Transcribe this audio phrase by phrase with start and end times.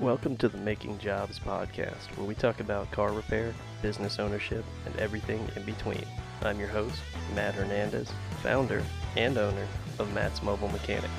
[0.00, 4.94] Welcome to the Making Jobs podcast, where we talk about car repair, business ownership, and
[4.94, 6.04] everything in between.
[6.42, 7.00] I'm your host,
[7.34, 8.08] Matt Hernandez,
[8.40, 8.84] founder
[9.16, 9.66] and owner
[9.98, 11.10] of Matt's Mobile Mechanix.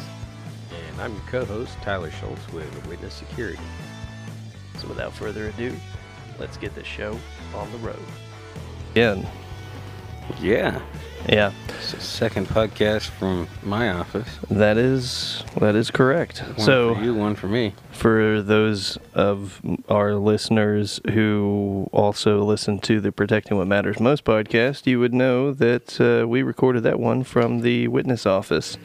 [0.71, 3.59] And I'm your co-host, Tyler Schultz with Witness Security.
[4.77, 5.75] So without further ado,
[6.39, 7.19] let's get this show
[7.53, 7.99] on the road.
[8.91, 9.27] Again,
[10.39, 10.81] Yeah,
[11.27, 14.27] yeah, second podcast from my office.
[14.49, 16.39] that is that is correct.
[16.39, 17.73] One so for you, one for me.
[17.91, 24.85] for those of our listeners who also listen to the Protecting What Matters Most podcast,
[24.87, 28.77] you would know that uh, we recorded that one from the witness office.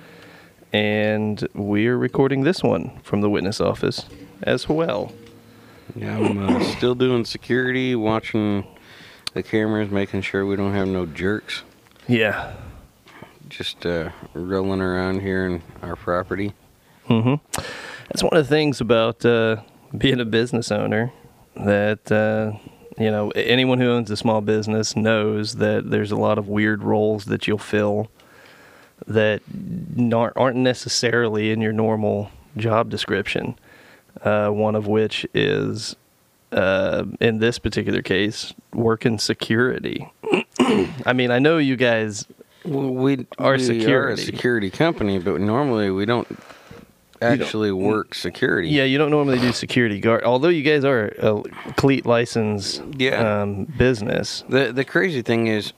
[0.72, 4.06] And we're recording this one from the witness office
[4.42, 5.12] as well.
[5.94, 8.66] Yeah, I'm uh, still doing security, watching
[9.34, 11.62] the cameras, making sure we don't have no jerks.
[12.06, 12.54] Yeah.
[13.48, 16.52] Just uh, rolling around here in our property.
[17.08, 17.34] Mm-hmm.
[18.08, 19.62] That's one of the things about uh,
[19.96, 21.12] being a business owner
[21.56, 22.58] that uh,
[22.98, 26.82] you know anyone who owns a small business knows that there's a lot of weird
[26.82, 28.10] roles that you'll fill
[29.06, 29.42] that
[30.36, 33.58] aren't necessarily in your normal job description.
[34.22, 35.96] Uh, one of which is,
[36.54, 40.10] uh, in this particular case, working security.
[41.04, 42.26] I mean, I know you guys
[42.64, 44.22] Well, we Our we are security.
[44.22, 46.28] a security company, but normally we don't
[47.20, 48.68] actually work security.
[48.68, 51.42] Yeah, you don't normally do security guard, although you guys are a
[51.76, 53.42] CLEET license Yeah.
[53.42, 54.44] um, business.
[54.48, 55.72] The the crazy thing is,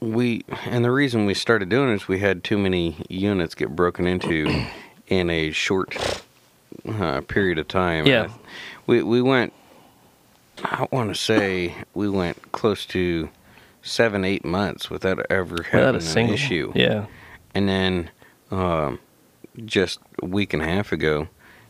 [0.00, 3.70] we and the reason we started doing it is we had too many units get
[3.76, 4.64] broken into
[5.08, 5.96] in a short
[6.88, 8.06] uh, period of time.
[8.06, 8.28] Yeah.
[8.86, 9.52] we we went.
[10.64, 13.28] I want to say we went close to
[13.82, 16.72] seven eight months without ever Without having a single an issue.
[16.74, 17.06] Yeah,
[17.54, 18.10] And then
[18.50, 18.98] um,
[19.64, 21.28] just a week and a half ago,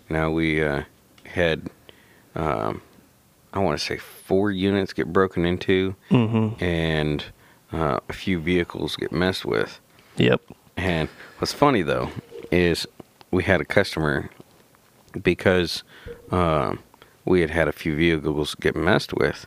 [0.09, 0.83] now we uh,
[1.25, 1.71] had,
[2.34, 2.83] um,
[3.53, 7.25] I want to say, four units get broken into hmm and
[7.72, 9.81] uh, a few vehicles get messed with.
[10.16, 10.43] yep,
[10.77, 11.09] And
[11.39, 12.11] what's funny though
[12.50, 12.87] is
[13.31, 14.28] we had a customer
[15.22, 15.83] because
[16.31, 16.81] um,
[17.25, 19.47] we had had a few vehicles get messed with.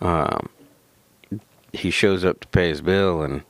[0.00, 0.48] Um,
[1.72, 3.42] he shows up to pay his bill, and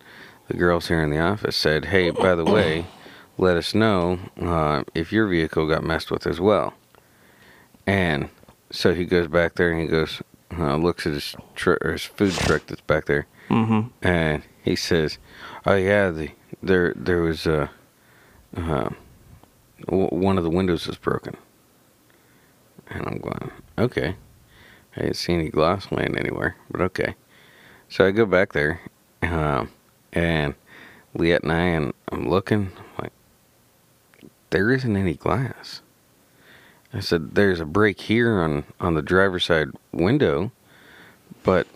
[0.48, 2.86] the girls here in the office said, "Hey, by the way,
[3.38, 6.74] let us know uh, if your vehicle got messed with as well."
[7.86, 8.28] And
[8.70, 10.22] so he goes back there and he goes,
[10.56, 14.76] uh, looks at his, tr- or his food truck that's back there, hmm and he
[14.76, 15.18] says,
[15.64, 16.30] "Oh yeah, the
[16.62, 17.70] there there was a
[18.56, 18.90] uh,
[19.86, 21.36] w- one of the windows is broken."
[22.90, 24.16] And I'm going, "Okay,
[24.96, 27.14] I didn't see any glass laying anywhere, but okay."
[27.88, 28.80] So I go back there,
[29.22, 29.70] um,
[30.12, 30.54] and
[31.16, 33.12] Liette and I, and I'm looking, I'm like,
[34.50, 35.82] there isn't any glass.
[36.92, 40.52] I said, "There's a break here on on the driver's side window,
[41.42, 41.66] but."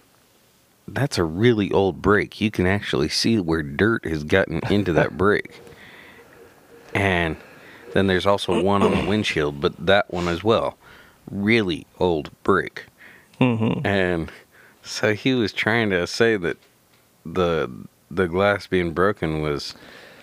[0.86, 2.40] that's a really old break.
[2.40, 5.60] You can actually see where dirt has gotten into that break.
[6.94, 7.36] And
[7.92, 10.76] then there's also one on the windshield, but that one as well.
[11.30, 12.86] Really old break.
[13.38, 14.30] hmm And
[14.82, 16.58] so he was trying to say that
[17.24, 17.70] the
[18.10, 19.74] the glass being broken was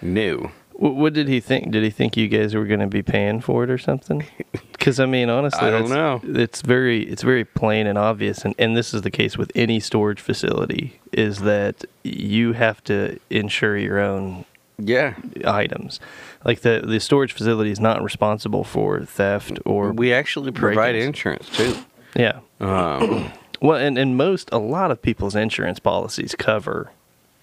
[0.01, 0.51] new.
[0.73, 1.69] What, did he think?
[1.71, 4.25] Did he think you guys were going to be paying for it or something?
[4.71, 6.19] Because I mean, honestly, I don't know.
[6.23, 9.79] It's very, it's very plain and obvious, and, and this is the case with any
[9.79, 14.43] storage facility: is that you have to insure your own
[14.87, 15.15] Yeah.
[15.45, 15.99] items.
[16.45, 21.05] Like the the storage facility is not responsible for theft or We actually provide break-ins.
[21.07, 21.75] insurance too.
[22.15, 22.39] yeah.
[22.59, 23.31] Um,
[23.63, 26.89] Well, and, and most, a lot of people's insurance policies cover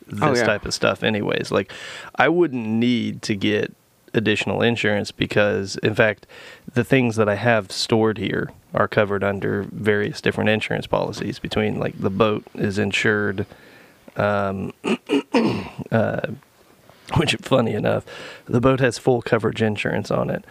[0.09, 0.43] this Oh, yeah.
[0.47, 1.53] type of stuff, anyways.
[1.53, 1.71] Like,
[2.17, 3.73] I wouldn't need to get
[4.15, 6.27] additional insurance because, in fact,
[6.75, 11.39] the things that I have stored here are covered under various different insurance policies.
[11.39, 13.47] Between, like, the boat is insured,
[14.17, 14.73] um,
[15.93, 16.21] uh,
[17.17, 18.05] which, funny enough,
[18.47, 20.45] the boat has full coverage insurance on it.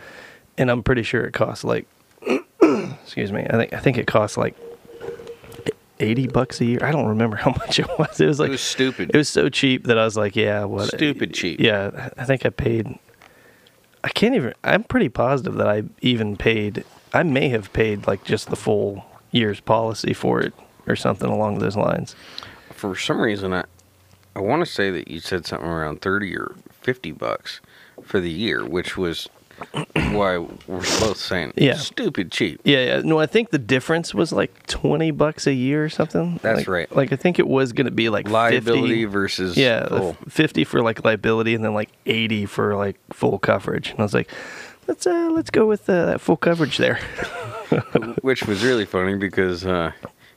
[0.58, 1.86] And I'm pretty sure it costs like,
[2.62, 4.56] excuse me, I think, I think it costs like
[6.00, 6.80] 80 bucks a year.
[6.82, 8.20] I don't remember how much it was.
[8.20, 9.12] It was like it was stupid.
[9.14, 11.60] it was so cheap that I was like, yeah, what Stupid cheap.
[11.60, 12.98] Yeah, I think I paid
[14.04, 16.84] I can't even I'm pretty positive that I even paid
[17.14, 20.54] I may have paid like just the full year's policy for it
[20.88, 22.16] or something along those lines.
[22.72, 23.66] for some reason I
[24.38, 27.60] I want to say that you said something around 30 or 50 bucks
[28.04, 29.28] for the year, which was
[30.12, 31.74] why we're both saying Yeah.
[31.74, 32.62] stupid cheap.
[32.64, 33.02] Yeah, yeah.
[33.04, 36.40] No, I think the difference was like 20 bucks a year or something.
[36.44, 36.96] That's Like- right.
[36.96, 40.14] Like I think it was going to be like Liability 50, versus Yeah, full.
[40.30, 43.90] 50 for like liability and then like 80 for like full coverage.
[43.90, 44.30] And I was like,
[44.88, 47.00] let's uh let's go with uh, that full coverage there.
[48.22, 49.92] which was really funny because uh,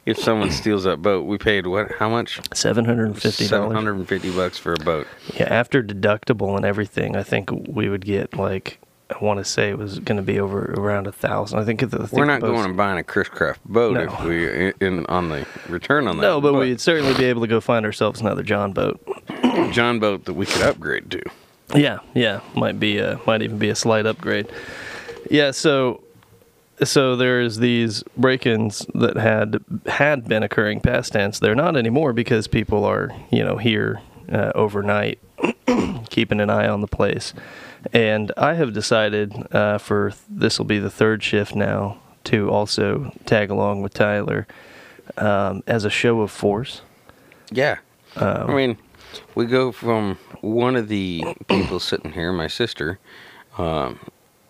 [0.07, 1.93] if someone steals that boat, we paid what?
[1.93, 2.41] How much?
[2.55, 5.07] Seven hundred and fifty Seven hundred and fifty bucks for a boat.
[5.35, 8.79] Yeah, after deductible and everything, I think we would get like
[9.11, 11.59] I want to say it was going to be over around a thousand.
[11.59, 13.95] I think, the, I think We're not boat's- going and buying a Chris Craft boat
[13.95, 14.03] No.
[14.03, 16.23] if we in on the return on that.
[16.23, 19.01] No, but we'd certainly be able to go find ourselves another John boat.
[19.73, 21.23] John boat that we could upgrade to.
[21.75, 24.49] Yeah, yeah, might be a, might even be a slight upgrade.
[25.29, 26.03] Yeah, so
[26.83, 31.39] so there's these break-ins that had had been occurring past tense.
[31.39, 34.01] They're not anymore because people are you know here
[34.31, 35.19] uh, overnight,
[36.11, 37.35] keeping an eye on the place.
[37.93, 43.13] And I have decided uh, for this will be the third shift now to also
[43.25, 44.47] tag along with Tyler
[45.17, 46.83] um, as a show of force.
[47.51, 47.79] Yeah.
[48.17, 48.79] Um, I mean,
[49.35, 52.99] we go from one of the people sitting here, my sister.
[53.57, 53.99] Um,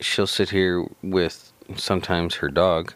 [0.00, 2.94] she'll sit here with sometimes her dog.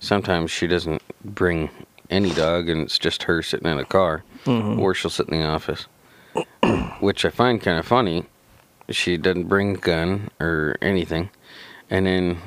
[0.00, 1.70] Sometimes she doesn't bring
[2.10, 5.46] any dog, and it's just her sitting in a car, or she'll sit in the
[5.46, 5.86] office,
[7.00, 8.24] which I find kind of funny.
[8.90, 11.30] She doesn't bring a gun or anything,
[11.88, 12.38] and then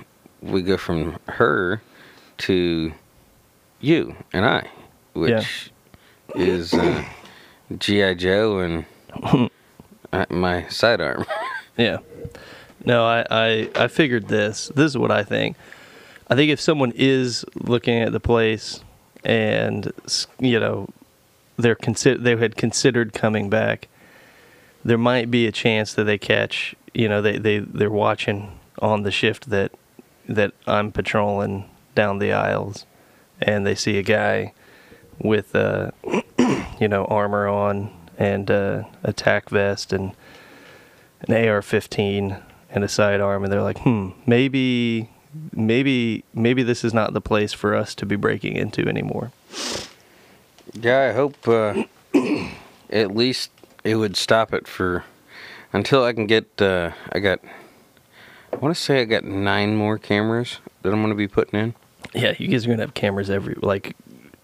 [0.42, 1.82] we go from her
[2.40, 2.94] to
[3.80, 4.70] you and I,
[5.14, 5.32] which
[6.36, 7.04] is uh,
[7.78, 8.86] GI Joe and
[10.14, 11.26] uh, my sidearm.
[11.78, 12.00] Yeah.
[12.86, 14.72] No, I, I, I figured this.
[14.76, 15.58] This is what I think.
[16.30, 18.82] I think if someone is looking at the place
[19.24, 19.92] and
[20.40, 20.88] you know
[21.58, 23.88] they're consider they had considered coming back,
[24.84, 29.04] there might be a chance that they catch you know they they they're watching on
[29.04, 29.72] the shift that
[30.28, 32.86] that I'm patrolling down the aisles,
[33.42, 34.54] and they see a guy
[35.20, 35.92] with uh
[36.80, 40.12] you know armor on and uh, a tac vest and
[41.22, 45.10] an AR-15 and a sidearm, and they're like, hmm, maybe,
[45.54, 49.32] maybe, maybe this is not the place for us to be breaking into anymore.
[50.74, 51.84] yeah, I hope uh,
[52.90, 53.52] at least
[53.84, 55.06] it would stop it for
[55.74, 56.62] until I can get.
[56.62, 57.40] Uh, I got.
[58.54, 61.60] I want to say I got nine more cameras that I'm going to be putting
[61.60, 61.74] in.
[62.14, 63.96] Yeah, you guys are gonna have cameras every like.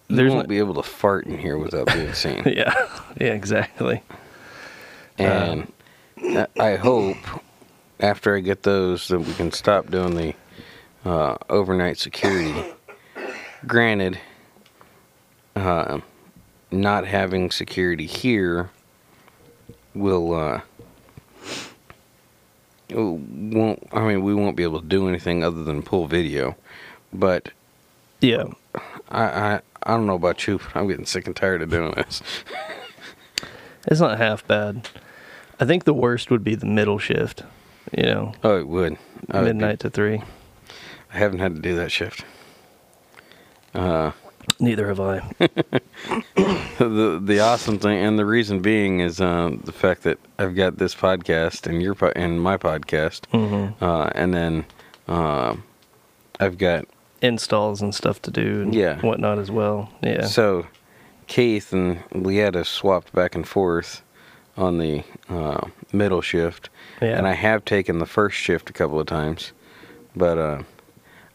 [0.08, 2.42] You There's won't no- be able to fart in here without being seen.
[2.46, 2.74] yeah,
[3.18, 4.02] yeah, exactly.
[5.18, 5.72] And
[6.18, 7.16] I- I hope
[8.04, 10.34] after I get those that we can stop doing the
[11.08, 12.54] uh, overnight security.
[13.66, 14.18] Granted,
[15.56, 16.00] uh,
[16.70, 18.70] not having security here
[19.94, 20.60] will uh,
[22.90, 23.88] won't.
[23.90, 26.56] I mean, we won't be able to do anything other than pull video.
[27.10, 27.52] But
[28.20, 28.44] Yeah,
[29.08, 31.92] I, I, I don't know about you, but I'm getting sick and tired of doing
[31.92, 32.22] this.
[33.86, 34.90] it's not half bad.
[35.58, 37.44] I think the worst would be the middle shift.
[37.96, 38.96] You know, Oh, it would.
[39.30, 40.22] I would be- midnight to three.
[41.12, 42.24] I haven't had to do that shift.
[43.74, 44.12] Uh,
[44.60, 45.20] Neither have I.
[46.78, 50.78] the the awesome thing, and the reason being is um, the fact that I've got
[50.78, 54.64] this podcast and your po- and my podcast, hmm uh, and then
[55.08, 55.56] uh,
[56.40, 56.86] I've got
[57.22, 59.00] Installs and stuff to do and Yeah.
[59.00, 59.90] whatnot as well.
[60.02, 60.26] Yeah.
[60.26, 60.66] so
[61.26, 64.02] Keith and Leetta swapped back and forth
[64.56, 66.68] on the uh, middle shift,
[67.00, 67.16] yeah.
[67.18, 69.52] and I have taken the first shift a couple of times,
[70.16, 70.62] but uh,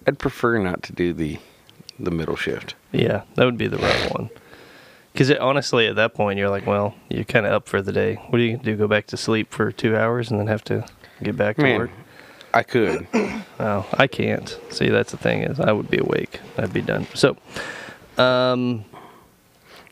[0.08, 1.38] I'd prefer not to do the
[2.00, 2.76] the middle shift.
[2.94, 4.30] Yeah, that would be the right one.
[5.12, 8.16] Because honestly, at that point, you're like, well, you're kind of up for the day.
[8.30, 8.78] What are you going to do?
[8.78, 10.86] Go back to sleep for two hours and then have to
[11.22, 11.90] get back to Man, work?
[12.54, 13.08] I could.
[13.62, 14.58] Oh, I can't.
[14.70, 16.40] See, that's the thing is, I would be awake.
[16.58, 17.06] I'd be done.
[17.14, 17.36] So,
[18.18, 18.86] um,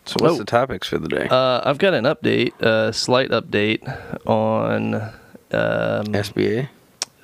[0.06, 0.38] So what's Oh.
[0.38, 1.28] the topics for the day?
[1.30, 3.82] uh, I've got an update, a slight update
[4.26, 5.12] on
[5.52, 6.70] um, SBA.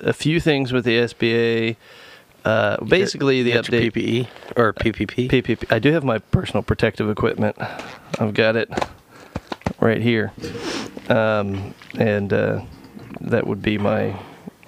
[0.00, 1.76] a few things with the SBA.
[2.44, 3.92] Uh, basically, the update.
[3.92, 5.30] PPE or PPP.
[5.30, 5.72] PPP.
[5.72, 7.56] I do have my personal protective equipment.
[8.18, 8.70] I've got it
[9.80, 10.32] right here,
[11.08, 12.62] um, and uh,
[13.22, 14.14] that would be my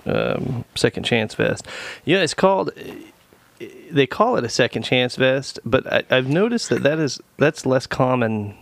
[0.06, 1.66] um, second chance vest.
[2.04, 2.70] Yeah, it's called.
[3.90, 7.66] They call it a second chance vest, but I, I've noticed that that is that's
[7.66, 8.54] less common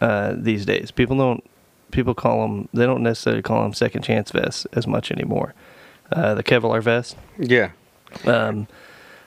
[0.00, 0.90] uh, these days.
[0.90, 1.44] People don't
[1.92, 2.68] people call them.
[2.74, 5.54] They don't necessarily call them second chance vests as much anymore.
[6.10, 7.16] Uh, the Kevlar vest.
[7.38, 7.70] Yeah.
[8.26, 8.66] Um,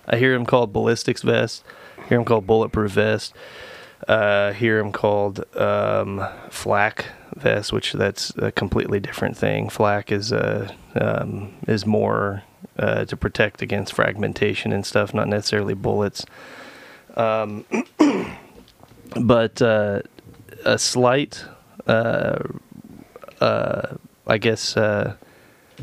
[0.07, 1.63] I hear them called ballistics vest.
[2.09, 3.33] Hear them called bulletproof vest.
[4.07, 7.05] Uh, hear them called um, flak
[7.35, 9.69] vest, which that's a completely different thing.
[9.69, 12.43] Flak is uh, um, is more
[12.77, 16.25] uh, to protect against fragmentation and stuff, not necessarily bullets.
[17.15, 17.65] Um,
[19.19, 20.01] but uh,
[20.65, 21.45] a slight,
[21.87, 22.39] uh,
[23.41, 23.95] uh,
[24.27, 24.75] I guess.
[24.77, 25.15] Uh,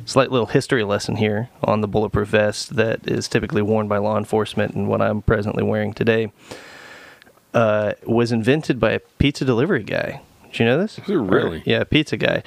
[0.06, 4.16] slight little history lesson here on the bulletproof vest that is typically worn by law
[4.16, 6.32] enforcement and what I'm presently wearing today.
[7.52, 10.22] Uh, was invented by a pizza delivery guy.
[10.50, 10.98] Did you know this?
[10.98, 11.58] Is it really?
[11.58, 12.42] Or- yeah, pizza guy.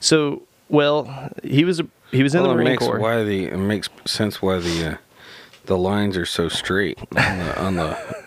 [0.00, 2.98] So, well, he was a, he was in well, the Marine makes Corps.
[2.98, 4.96] why the it makes sense why the uh,
[5.66, 8.24] the lines are so straight on the on the,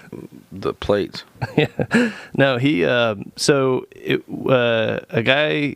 [0.52, 1.24] the plates.
[1.58, 2.12] Yeah.
[2.34, 2.86] No, he.
[2.86, 5.76] Um, so it, uh, a guy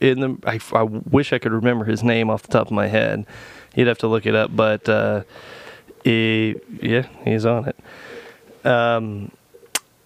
[0.00, 0.36] in the.
[0.44, 3.24] I, I wish I could remember his name off the top of my head.
[3.74, 5.22] You'd have to look it up, but uh,
[6.04, 8.66] he, yeah, he's on it.
[8.66, 9.30] Um,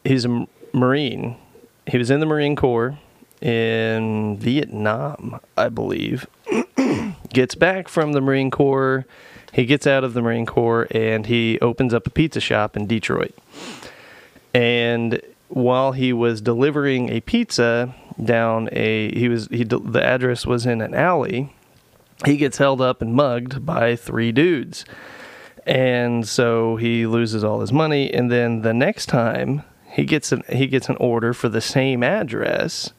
[0.04, 1.36] he's a Marine.
[1.86, 2.98] He was in the Marine Corps
[3.40, 6.26] in Vietnam, I believe.
[7.32, 9.06] gets back from the Marine Corps.
[9.52, 12.86] He gets out of the Marine Corps and he opens up a pizza shop in
[12.86, 13.34] Detroit.
[14.54, 20.64] And while he was delivering a pizza down a, he was he the address was
[20.64, 21.52] in an alley.
[22.24, 24.84] He gets held up and mugged by three dudes,
[25.66, 28.12] and so he loses all his money.
[28.12, 32.04] And then the next time he gets an he gets an order for the same
[32.04, 32.92] address,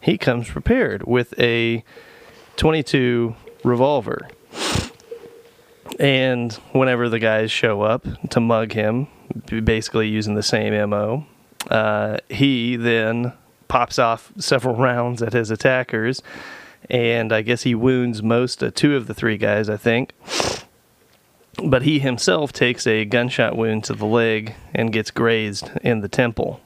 [0.00, 1.82] he comes prepared with a
[2.56, 4.28] 22 revolver.
[5.98, 9.08] And whenever the guys show up to mug him,
[9.46, 11.26] basically using the same MO,
[11.70, 13.32] uh, he then
[13.68, 16.22] pops off several rounds at his attackers.
[16.88, 20.12] And I guess he wounds most, uh, two of the three guys, I think.
[21.62, 26.08] But he himself takes a gunshot wound to the leg and gets grazed in the
[26.08, 26.60] temple.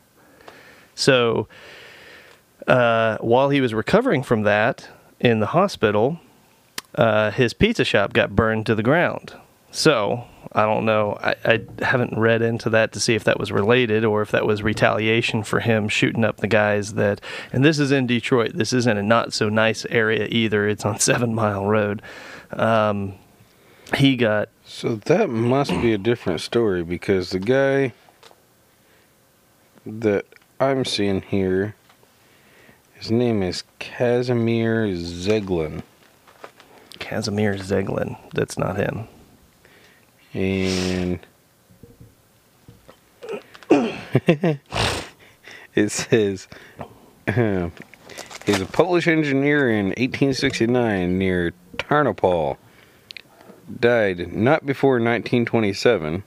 [0.94, 1.49] So
[2.66, 4.88] uh, while he was recovering from that
[5.21, 6.21] in the hospital,
[6.94, 9.35] uh, his pizza shop got burned to the ground.
[9.71, 11.18] So I don't know.
[11.20, 14.46] I, I haven't read into that to see if that was related or if that
[14.46, 17.20] was retaliation for him shooting up the guys that.
[17.52, 18.52] And this is in Detroit.
[18.54, 20.68] This isn't a not so nice area either.
[20.68, 22.02] It's on Seven Mile Road.
[22.52, 23.14] Um,
[23.96, 27.92] he got So that must be a different story because the guy
[29.84, 30.25] that
[30.61, 31.75] I'm seeing here,
[32.94, 35.82] his name is Casimir Zeglen.
[36.99, 38.16] Casimir Zeglen.
[38.32, 39.08] That's not him.
[40.35, 41.21] And
[45.75, 46.49] it says
[47.29, 47.71] uh,
[48.47, 52.57] he's a Polish engineer in 1869 near Tarnopol.
[53.81, 56.25] Died not before 1927.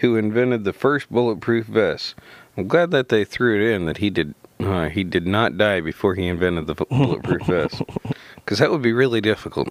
[0.00, 2.16] Who invented the first bulletproof vest?
[2.56, 4.34] I'm glad that they threw it in that he did.
[4.60, 7.82] Uh, he did not die before he invented the bulletproof vest,
[8.36, 9.68] because that would be really difficult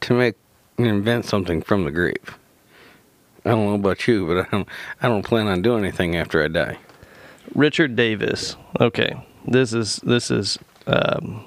[0.00, 0.36] to make
[0.78, 2.38] invent something from the grave.
[3.44, 4.68] I don't know about you, but I don't.
[5.02, 6.78] I don't plan on doing anything after I die.
[7.54, 8.56] Richard Davis.
[8.80, 9.14] Okay,
[9.46, 11.44] this is this is um,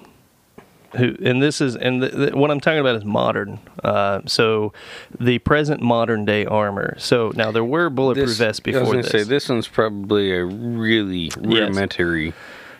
[0.96, 3.60] who, and this is and the, the, what I'm talking about is modern.
[3.84, 4.74] Uh, so
[5.20, 6.96] the present modern day armor.
[7.00, 9.12] So now there were bulletproof This- vests I was before gonna this.
[9.12, 12.34] say this one's probably a really rudimentary.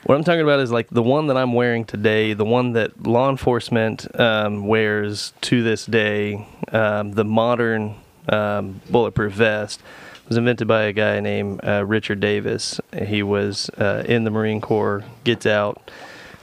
[0.06, 3.06] What I'm talking about is like the one that I'm wearing today, the one that
[3.06, 7.96] law enforcement um, wears to this day, um, the modern
[8.30, 9.82] um, bulletproof vest
[10.28, 12.80] was invented by a guy named uh, Richard Davis.
[13.06, 15.90] He was uh, in the Marine Corps, gets out,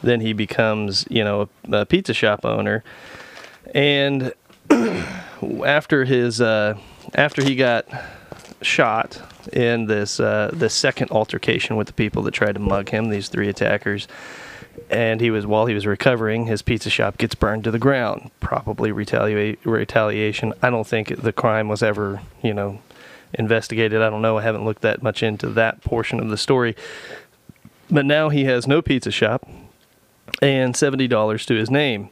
[0.03, 2.83] then he becomes, you know, a, a pizza shop owner,
[3.75, 4.33] and
[5.65, 6.79] after his uh,
[7.15, 7.87] after he got
[8.63, 9.21] shot
[9.53, 13.29] in this uh, the second altercation with the people that tried to mug him, these
[13.29, 14.09] three attackers.
[14.91, 18.31] And he was while he was recovering, his pizza shop gets burned to the ground.
[18.41, 20.53] Probably retaliate retaliation.
[20.63, 22.81] I don't think the crime was ever, you know,
[23.33, 24.03] investigated.
[24.03, 24.39] I don't know.
[24.39, 26.77] I haven't looked that much into that portion of the story.
[27.91, 29.49] But now he has no pizza shop
[30.41, 32.11] and seventy dollars to his name.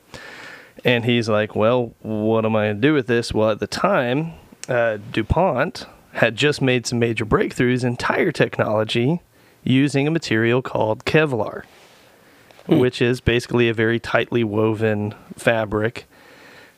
[0.85, 3.67] And he's like, "Well, what am I going to do with this?" Well, at the
[3.67, 4.33] time,
[4.69, 9.21] uh, DuPont had just made some major breakthroughs in tire technology
[9.65, 11.63] using a material called Kevlar,
[12.67, 16.07] which is basically a very tightly woven fabric.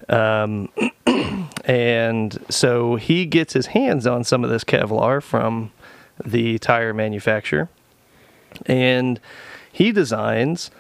[0.08, 0.68] Um,
[1.64, 5.72] and so he gets his hands on some of this Kevlar from
[6.24, 7.68] the tire manufacturer,
[8.66, 9.20] and
[9.72, 10.70] he designs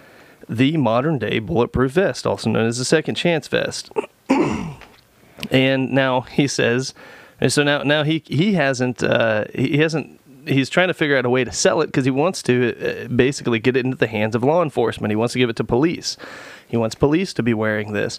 [0.48, 3.90] the modern day bulletproof vest, also known as the second chance vest.
[5.50, 6.94] and now he says,
[7.40, 11.24] and so now now he he hasn't uh, he hasn't he's trying to figure out
[11.24, 14.06] a way to sell it because he wants to uh, basically get it into the
[14.06, 15.10] hands of law enforcement.
[15.10, 16.16] He wants to give it to police.
[16.66, 18.18] He wants police to be wearing this.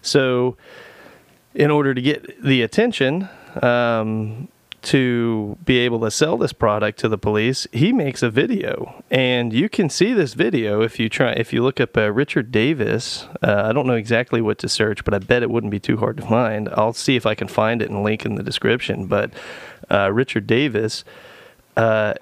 [0.00, 0.56] So,
[1.54, 3.28] in order to get the attention,
[3.60, 4.48] um,
[4.82, 9.52] to be able to sell this product to the police, he makes a video, and
[9.52, 11.32] you can see this video if you try.
[11.32, 15.04] If you look up uh, Richard Davis, uh, I don't know exactly what to search,
[15.04, 16.68] but I bet it wouldn't be too hard to find.
[16.70, 19.06] I'll see if I can find it and link in the description.
[19.06, 19.30] But
[19.88, 21.04] uh, Richard Davis,
[21.76, 22.14] uh,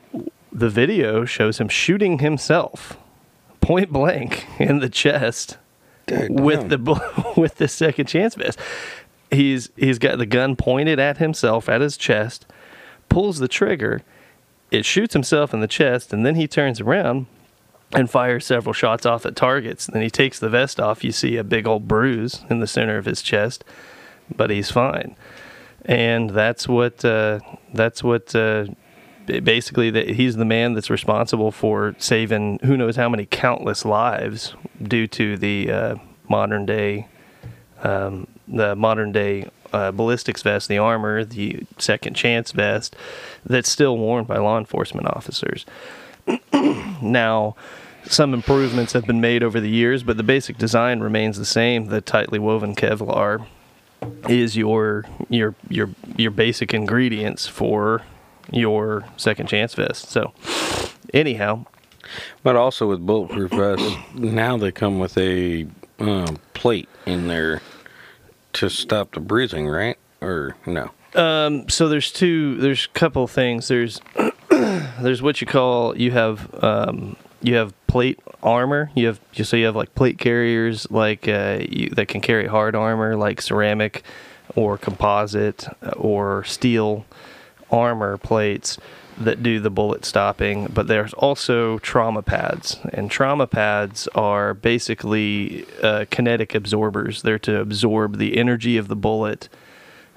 [0.52, 2.97] the video shows him shooting himself
[3.61, 5.59] point blank in the chest
[6.07, 6.40] Daggone.
[6.40, 8.59] with the with the second chance vest.
[9.30, 12.47] He's he's got the gun pointed at himself at his chest,
[13.09, 14.02] pulls the trigger,
[14.71, 17.26] it shoots himself in the chest, and then he turns around
[17.92, 19.87] and fires several shots off at targets.
[19.87, 21.02] Then he takes the vest off.
[21.02, 23.64] You see a big old bruise in the center of his chest,
[24.35, 25.16] but he's fine.
[25.85, 27.40] And that's what uh,
[27.75, 28.66] that's what uh,
[29.38, 34.54] basically that he's the man that's responsible for saving who knows how many countless lives
[34.82, 35.94] due to the uh,
[36.28, 37.06] modern day
[37.82, 42.96] um, the modern day uh, ballistics vest, the armor, the second chance vest
[43.44, 45.64] that's still worn by law enforcement officers.
[47.02, 47.54] now,
[48.04, 51.87] some improvements have been made over the years, but the basic design remains the same.
[51.87, 53.46] The tightly woven Kevlar
[54.28, 58.02] is your your your your basic ingredients for
[58.52, 60.11] your second chance vest.
[60.11, 60.33] So,
[61.14, 61.66] anyhow,
[62.42, 65.66] But also with bulletproof vests, now they come with a
[65.99, 67.61] um, plate in there
[68.54, 69.97] to stop the bruising, right?
[70.21, 70.90] Or no?
[71.14, 72.57] Um, so there's two.
[72.57, 73.69] There's a couple things.
[73.69, 74.00] There's
[74.49, 78.90] there's what you call you have um, you have plate armor.
[78.95, 82.75] You have so you have like plate carriers like uh, you, that can carry hard
[82.76, 84.02] armor like ceramic
[84.57, 85.66] or composite
[85.97, 87.04] or steel
[87.70, 88.78] armor plates
[89.18, 90.66] that do the bullet stopping.
[90.66, 97.22] But there's also trauma pads, and trauma pads are basically uh, kinetic absorbers.
[97.22, 99.48] They're to absorb the energy of the bullet.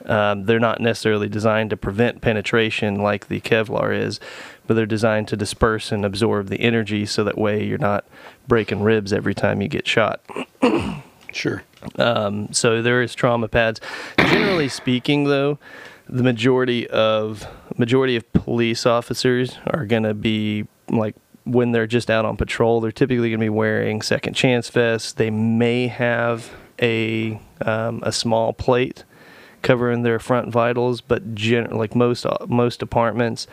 [0.05, 4.19] Um, they're not necessarily designed to prevent penetration like the Kevlar is,
[4.67, 8.05] but they're designed to disperse and absorb the energy so that way you're not
[8.48, 10.22] breaking ribs every time you get shot.
[11.31, 11.63] Sure.
[11.98, 13.81] Um, so there is trauma pads.
[14.19, 15.57] Generally speaking, though,
[16.07, 22.09] the majority of majority of police officers are going to be like when they're just
[22.09, 22.81] out on patrol.
[22.81, 25.13] They're typically going to be wearing second chance vests.
[25.13, 29.03] They may have a um, a small plate
[29.61, 33.48] covering their front vitals, but gen- like most most departments,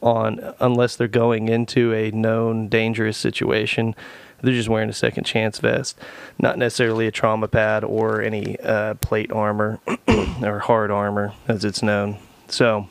[0.00, 3.94] on unless they're going into a known dangerous situation,
[4.42, 5.98] they're just wearing a second chance vest,
[6.38, 9.80] not necessarily a trauma pad or any uh, plate armor
[10.42, 12.18] or hard armor as it's known.
[12.48, 12.88] So,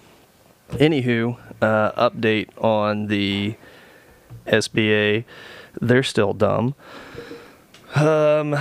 [0.72, 3.56] anywho, uh, update on the
[4.48, 5.24] SBA,
[5.80, 6.76] they're still dumb.
[7.96, 8.56] Um,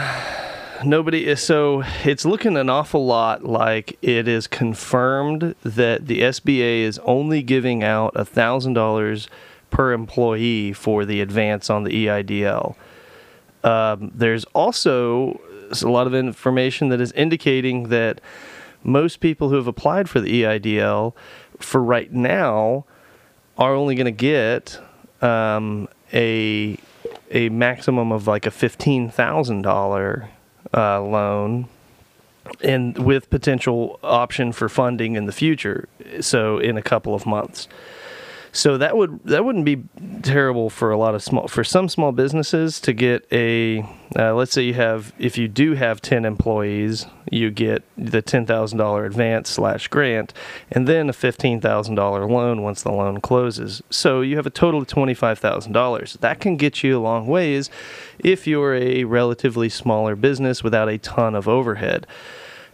[0.84, 6.80] nobody is so it's looking an awful lot like it is confirmed that the SBA
[6.80, 9.28] is only giving out a thousand dollars
[9.76, 12.74] per employee for the advance on the EIDL.
[13.62, 15.38] Um, there's also
[15.70, 18.22] a lot of information that is indicating that
[18.82, 21.12] most people who have applied for the EIDL
[21.58, 22.86] for right now
[23.58, 24.80] are only going to get
[25.20, 26.78] um, a
[27.30, 31.68] a maximum of like a fifteen thousand uh, loan,
[32.62, 35.86] and with potential option for funding in the future.
[36.22, 37.68] So in a couple of months.
[38.56, 39.84] So that would that wouldn't be
[40.22, 43.82] terrible for a lot of small for some small businesses to get a
[44.18, 48.46] uh, let's say you have if you do have ten employees you get the ten
[48.46, 50.32] thousand dollar advance slash grant
[50.70, 53.82] and then a fifteen thousand dollar loan once the loan closes.
[53.90, 56.14] So you have a total of twenty five thousand dollars.
[56.22, 57.68] That can get you a long ways
[58.18, 62.06] if you're a relatively smaller business without a ton of overhead.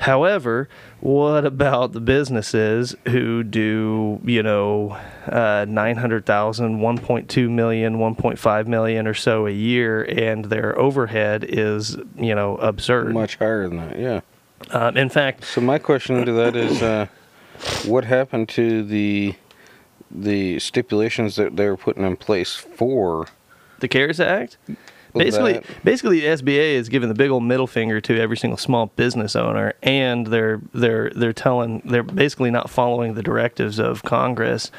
[0.03, 9.07] However, what about the businesses who do, you know, uh, 900,000, 1.2 million, 1.5 million
[9.07, 13.15] or so a year, and their overhead is, you know, absurd?
[13.15, 14.21] Much higher than that, yeah.
[14.73, 17.07] Um, in fact, So my question to that is, uh,
[17.87, 19.37] what happened to the
[20.11, 23.29] the stipulations that they were putting in place for
[23.79, 24.59] the CARES Act.
[25.15, 28.57] Basically, that- basically, the SBA is giving the big old middle finger to every single
[28.57, 34.03] small business owner, and they're they're they're telling they're basically not following the directives of
[34.03, 34.71] Congress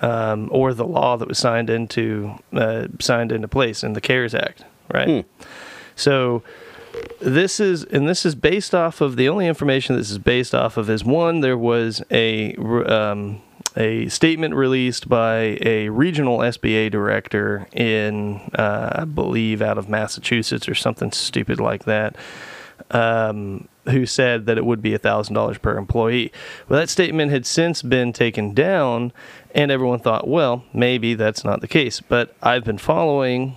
[0.00, 4.34] um, or the law that was signed into uh, signed into place in the CARES
[4.34, 5.24] Act, right?
[5.24, 5.44] Hmm.
[5.96, 6.42] So
[7.20, 10.76] this is and this is based off of the only information this is based off
[10.76, 13.40] of is one there was a um,
[13.76, 20.68] a statement released by a regional SBA director in uh, I believe out of Massachusetts
[20.68, 22.16] or something stupid like that
[22.90, 26.32] um, who said that it would be $1,000 per employee.
[26.68, 29.12] Well, that statement had since been taken down,
[29.54, 32.00] and everyone thought, well, maybe that's not the case.
[32.00, 33.56] But I've been following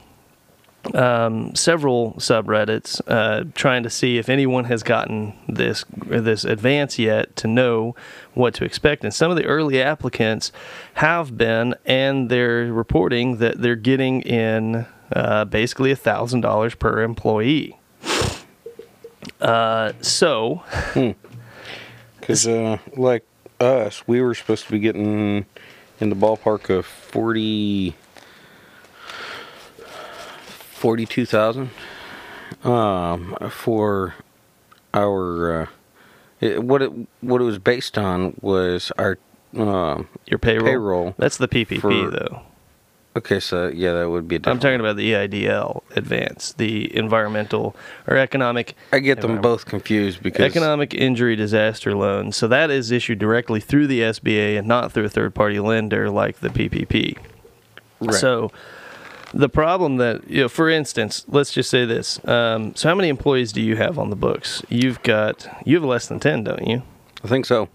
[0.93, 7.36] um, several subreddits uh, trying to see if anyone has gotten this this advance yet
[7.38, 7.95] to know
[8.34, 9.04] what to expect.
[9.04, 10.52] And some of the early applicants
[10.95, 17.02] have been, and they're reporting that they're getting in uh, basically a thousand dollars per
[17.02, 17.78] employee.
[19.41, 20.63] Uh, so,
[22.19, 23.24] Because, uh, like
[23.60, 25.45] us, we were supposed to be getting
[26.00, 26.88] in the ballpark of
[30.86, 31.06] 40.
[31.06, 31.69] 42,000
[32.63, 34.13] um, for
[34.93, 35.67] our uh,
[36.39, 39.17] it, what it what it was based on was our
[39.58, 40.65] um, your payroll.
[40.65, 42.41] Payroll That's the PPP, for- though.
[43.15, 48.17] okay so yeah that would be I'm talking about the EIDL advance, the environmental or
[48.17, 52.32] economic I get them both confused because Economic injury disaster loan.
[52.32, 56.12] So that is issued directly through the SBA and not through a third party lender
[56.12, 57.17] like the PPP.
[58.02, 58.13] Right.
[58.13, 58.52] So
[59.36, 62.26] the problem that, you know, for instance, let's just say this.
[62.28, 64.63] Um, so how many employees do you have on the books?
[64.69, 66.82] You've got, you have less than 10, don't you?
[67.24, 67.69] I think so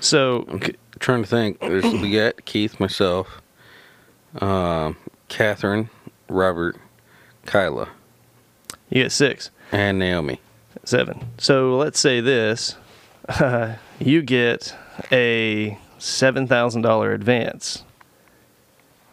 [0.00, 0.60] So, I'm
[0.98, 3.40] trying to think there's we got Keith myself
[4.40, 4.96] um,
[5.28, 5.88] Catherine
[6.28, 6.76] Robert
[7.46, 7.88] Kyla
[8.90, 10.40] you get six, and Naomi
[10.84, 11.28] seven.
[11.38, 12.76] So let's say this
[13.98, 14.74] you get
[15.12, 17.84] a $7,000 advance.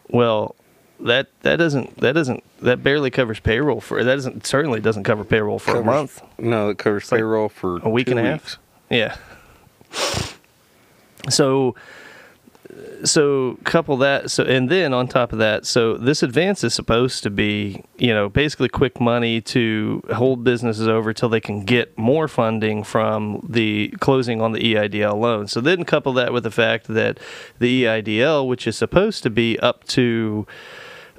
[0.08, 0.56] Well,
[1.00, 5.24] that that doesn't that doesn't that barely covers payroll for that doesn't certainly doesn't cover
[5.24, 6.22] payroll for Covers- a month.
[6.40, 8.58] No it covers payroll for a week and a half?
[8.90, 9.16] yeah.
[11.30, 11.76] So
[13.04, 17.24] so couple that so and then on top of that so this advance is supposed
[17.24, 21.96] to be you know basically quick money to hold businesses over till they can get
[21.98, 25.48] more funding from the closing on the EIDL loan.
[25.48, 27.20] So then couple that with the fact that
[27.60, 30.46] the EIDL which is supposed to be up to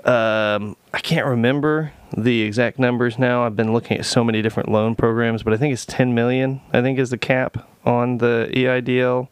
[0.06, 3.44] um, I can't remember the exact numbers now.
[3.44, 6.60] I've been looking at so many different loan programs, but I think it's 10 million.
[6.72, 9.28] I think is the cap on the EIDL.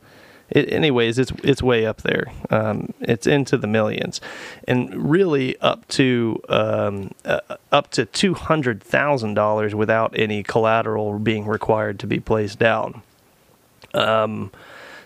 [0.51, 2.27] It, anyways, it's it's way up there.
[2.51, 4.21] Um, it's into the millions,
[4.69, 7.41] and really up to um, uh,
[7.73, 13.03] up to two hundred thousand dollars without any collateral being required to be placed down.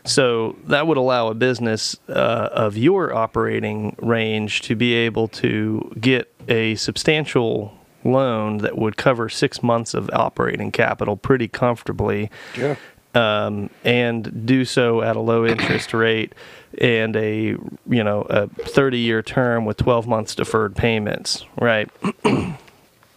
[0.04, 5.92] So that would allow a business uh, of your operating range to be able to
[6.00, 12.30] get a substantial loan that would cover six months of operating capital pretty comfortably.
[12.56, 12.76] Yeah.
[13.14, 16.34] Um, and do so at a low interest rate
[16.78, 17.56] and a
[17.88, 21.88] you know a 30 year term with 12 months deferred payments right?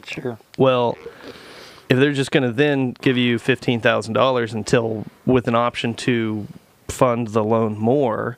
[0.07, 0.37] Sure.
[0.57, 0.97] Well,
[1.89, 5.93] if they're just going to then give you fifteen thousand dollars until with an option
[5.95, 6.47] to
[6.91, 8.37] fund the loan more,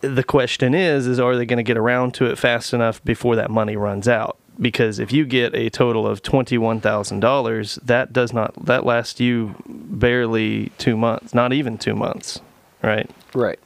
[0.00, 3.36] the question is: is are they going to get around to it fast enough before
[3.36, 4.36] that money runs out?
[4.60, 8.84] Because if you get a total of twenty one thousand dollars, that does not that
[8.84, 12.40] lasts you barely two months, not even two months,
[12.82, 13.10] right?
[13.34, 13.58] right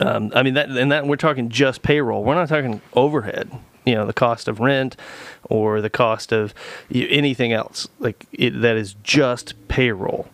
[0.00, 2.22] Um, I mean that, and that we're talking just payroll.
[2.24, 3.50] We're not talking overhead.
[3.84, 4.96] You know, the cost of rent
[5.44, 6.52] or the cost of
[6.92, 7.88] anything else.
[8.00, 10.28] Like it, that is just payroll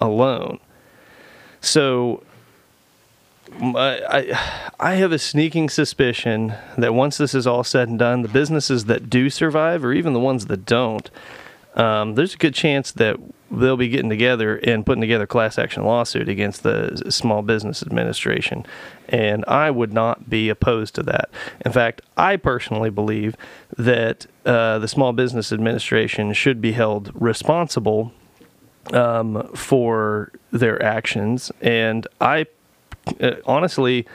[0.00, 0.60] alone.
[1.60, 2.22] So,
[3.60, 4.38] I,
[4.78, 8.84] I have a sneaking suspicion that once this is all said and done, the businesses
[8.86, 11.10] that do survive, or even the ones that don't,
[11.74, 13.16] um, there's a good chance that
[13.50, 17.82] they'll be getting together and putting together a class action lawsuit against the Small Business
[17.82, 18.66] Administration.
[19.08, 21.30] And I would not be opposed to that.
[21.64, 23.36] In fact, I personally believe
[23.76, 28.12] that uh, the Small Business Administration should be held responsible
[28.92, 31.52] um, for their actions.
[31.60, 32.46] And I
[33.20, 34.06] uh, honestly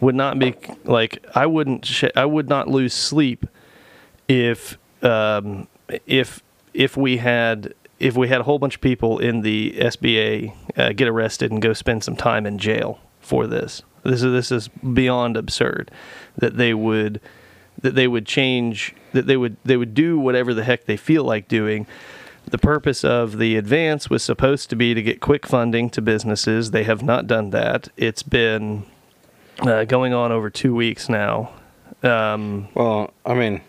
[0.00, 0.54] would not be
[0.84, 3.46] like I wouldn't sh- I would not lose sleep
[4.28, 5.68] if um,
[6.06, 10.54] if if we had if we had a whole bunch of people in the SBA
[10.76, 13.82] uh, get arrested and go spend some time in jail for this.
[14.02, 15.90] This is this is beyond absurd
[16.36, 17.20] that they would
[17.80, 21.24] that they would change that they would they would do whatever the heck they feel
[21.24, 21.86] like doing.
[22.52, 26.70] The purpose of the advance was supposed to be to get quick funding to businesses.
[26.70, 27.88] They have not done that.
[27.96, 28.84] It's been
[29.60, 31.50] uh, going on over two weeks now.
[32.02, 33.62] Um, Well, I mean,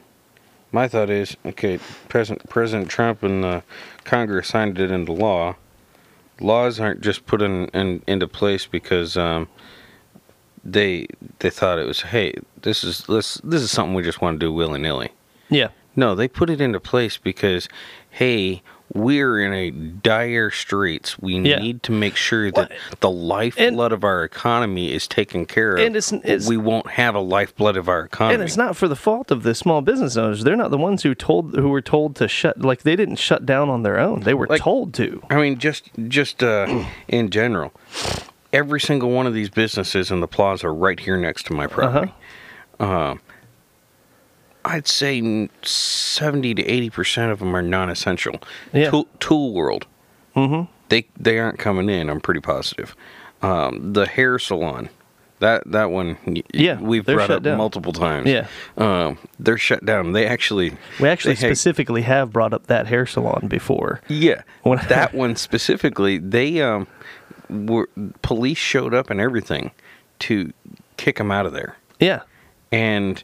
[0.74, 1.80] my thought is okay.
[2.10, 3.62] President President Trump and uh,
[4.04, 5.56] Congress signed it into law.
[6.42, 9.48] Laws aren't just put in, in into place because um,
[10.62, 11.08] they
[11.40, 14.46] they thought it was hey this is this this is something we just want to
[14.46, 15.12] do willy nilly.
[15.50, 17.70] yeah, No, they put it into place because
[18.10, 18.62] hey
[18.94, 21.18] we're in a dire straits.
[21.20, 21.60] We Yeah.
[21.60, 25.80] need to make sure that Well, the lifeblood of our economy is taken care of.
[25.80, 28.36] And it's- it's- we won't have a lifeblood of our economy.
[28.36, 30.44] And it's not for the fault of the small business owners.
[30.44, 32.62] They're not the ones who told who were told to shut.
[32.62, 34.22] Like they didn't shut down on their own.
[34.22, 35.24] They were Like- told to.
[35.30, 36.68] I mean, just just uh,
[37.08, 37.74] in general,
[38.52, 42.12] every single one of these businesses in the plaza right here next to my property.
[42.80, 42.86] Uh-huh.
[42.86, 43.16] Uh,
[44.66, 48.40] I'd say seventy to eighty percent of them are non-essential.
[48.74, 48.90] Yeah.
[48.92, 49.86] Tool, tool World,
[50.36, 50.72] Mm-hmm.
[50.90, 52.10] they they aren't coming in.
[52.10, 52.96] I'm pretty positive.
[53.42, 54.90] Um, the hair salon,
[55.40, 56.18] that that one,
[56.54, 57.58] Yeah, we've brought up down.
[57.58, 58.28] multiple times.
[58.30, 58.48] Yeah.
[58.78, 60.14] um, they're shut down.
[60.14, 64.00] They actually, We actually specifically have brought up that hair salon before.
[64.08, 66.88] Yeah, When- that one specifically, they um,
[67.50, 67.90] were
[68.22, 69.72] police showed up and everything
[70.20, 70.54] to
[70.96, 72.22] kick them out of there, Yeah.
[72.72, 73.22] and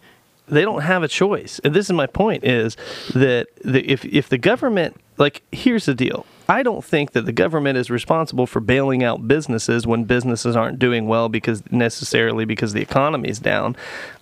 [0.50, 1.60] they don't have a choice.
[1.64, 2.76] And this is my point is
[3.14, 6.26] that the, if if the government like here's the deal.
[6.48, 10.80] I don't think that the government is responsible for bailing out businesses when businesses aren't
[10.80, 13.76] doing well because necessarily because the economy is down.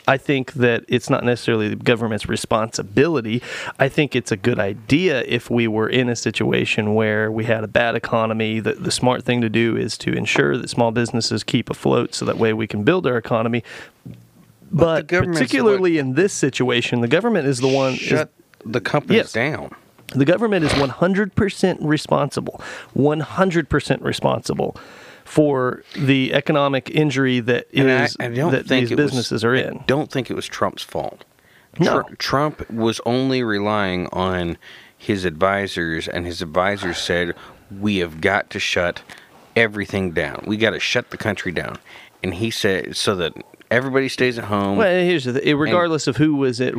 [0.09, 3.41] I think that it's not necessarily the government's responsibility.
[3.79, 7.63] I think it's a good idea if we were in a situation where we had
[7.63, 8.59] a bad economy.
[8.59, 12.25] That the smart thing to do is to ensure that small businesses keep afloat, so
[12.25, 13.63] that way we can build our economy.
[14.71, 17.93] But, government's particularly in this situation, the government is the one.
[17.93, 18.31] is- shut
[18.65, 19.31] the companies Yes.
[19.33, 19.71] down.
[20.15, 22.61] the government is 100% responsible,
[22.93, 24.75] 100% responsible
[25.25, 29.53] for the economic injury that And I- is I that these it was- businesses are
[29.55, 29.79] in.
[29.79, 31.25] I don't think it was Trump's fault.
[31.79, 32.03] No.
[32.03, 34.57] Tr- Trump was only relying on
[34.97, 37.33] his advisors, and his advisors said,
[37.69, 39.01] "We have got to shut
[39.55, 40.43] everything down.
[40.47, 41.77] We got to shut the country down."
[42.23, 43.33] And he said, "So that
[43.69, 45.57] everybody stays at home." Well, here's the thing.
[45.57, 46.73] regardless of who was it,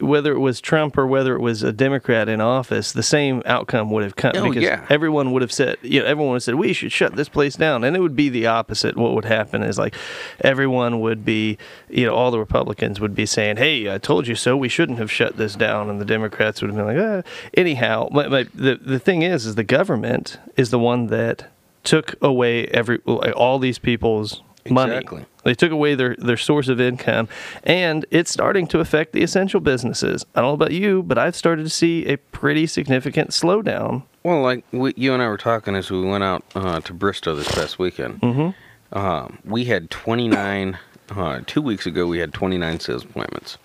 [0.00, 3.90] whether it was Trump or whether it was a Democrat in office, the same outcome
[3.90, 4.86] would have come Oh, because yeah.
[4.88, 7.56] everyone would have said, you know, everyone would have said we should shut this place
[7.56, 8.96] down, and it would be the opposite.
[8.96, 9.94] What would happen is like
[10.40, 14.34] everyone would be, you know, all the Republicans would be saying, "Hey, I told you
[14.34, 14.56] so.
[14.56, 17.28] We shouldn't have shut this down," and the Democrats would have been like, ah.
[17.54, 21.46] "Anyhow, but, but the the thing is, is the government is the one that
[21.82, 25.24] took away every all these people's money." Exactly.
[25.44, 27.28] They took away their, their source of income,
[27.64, 30.26] and it's starting to affect the essential businesses.
[30.34, 34.02] I don't know about you, but I've started to see a pretty significant slowdown.
[34.22, 37.34] Well, like we, you and I were talking as we went out uh, to Bristow
[37.34, 38.20] this past weekend.
[38.20, 38.98] Mm-hmm.
[38.98, 40.78] Um, we had 29.
[41.10, 43.58] Uh, two weeks ago, we had 29 sales appointments.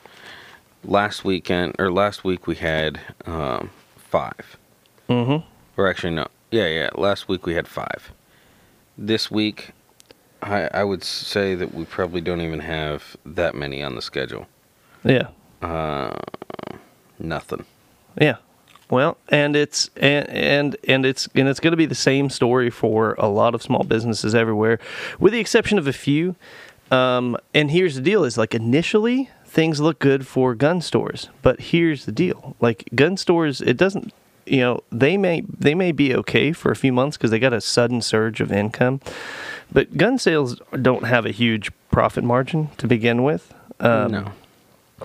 [0.83, 4.57] Last weekend or last week, we had um, five.
[5.09, 5.45] Mm-hmm.
[5.77, 6.27] Or actually, no.
[6.51, 6.89] Yeah, yeah.
[6.95, 8.13] Last week we had five.
[8.97, 9.71] This week,
[10.45, 14.45] I I would say that we probably don't even have that many on the schedule.
[15.03, 15.27] Yeah,
[15.61, 16.11] Uh,
[17.19, 17.65] nothing.
[18.19, 18.37] yeah.
[18.89, 22.69] Well, and it's and and and it's and it's going to be the same story
[22.69, 24.79] for a lot of small businesses everywhere,
[25.19, 26.35] with the exception of a few.
[26.91, 31.59] Um, and here's the deal: is like initially things look good for gun stores, but
[31.59, 34.13] here's the deal: like gun stores, it doesn't.
[34.45, 37.53] You know, they may they may be okay for a few months because they got
[37.53, 39.01] a sudden surge of income,
[39.71, 43.53] but gun sales don't have a huge profit margin to begin with.
[43.79, 44.31] Um, no.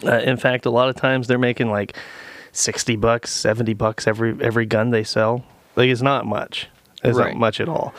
[0.04, 1.96] uh, in fact, a lot of times they're making like
[2.52, 5.44] sixty bucks, seventy bucks every every gun they sell.
[5.74, 6.68] Like it's not much.
[7.02, 7.28] It's Right.
[7.32, 7.94] not much at all.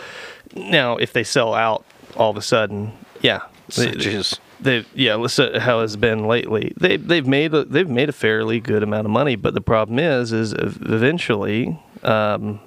[0.56, 1.84] Now, if they sell out
[2.16, 6.74] all of a sudden, yeah, as they yeah, let's how it's been lately.
[6.78, 10.00] They they've made a, they've made a fairly good amount of money, but the problem
[10.00, 12.60] is is eventually um,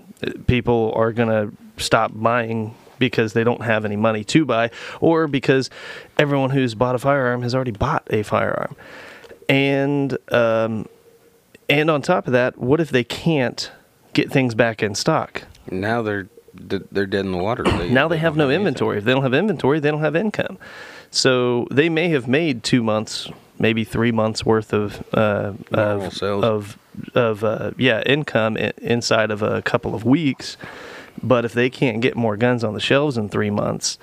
[0.46, 5.70] people are gonna stop buying because they don't have any money to buy, or because
[6.18, 8.76] everyone who's bought a firearm has already bought a firearm,
[9.48, 10.87] and um,
[11.68, 13.70] and on top of that, what if they can't
[14.12, 15.44] get things back in stock?
[15.70, 17.64] now they're they're dead in the water.
[17.64, 18.61] They, now they have don't no anything.
[18.61, 18.98] inventory.
[18.98, 20.59] If they don't have inventory, they don't have income.
[21.14, 26.44] So they may have made two months, maybe three months worth of uh, of sales.
[26.44, 26.79] of
[27.14, 30.57] of uh, yeah income inside of a couple of weeks.
[31.22, 33.96] But if they can't get more guns on the shelves in three months,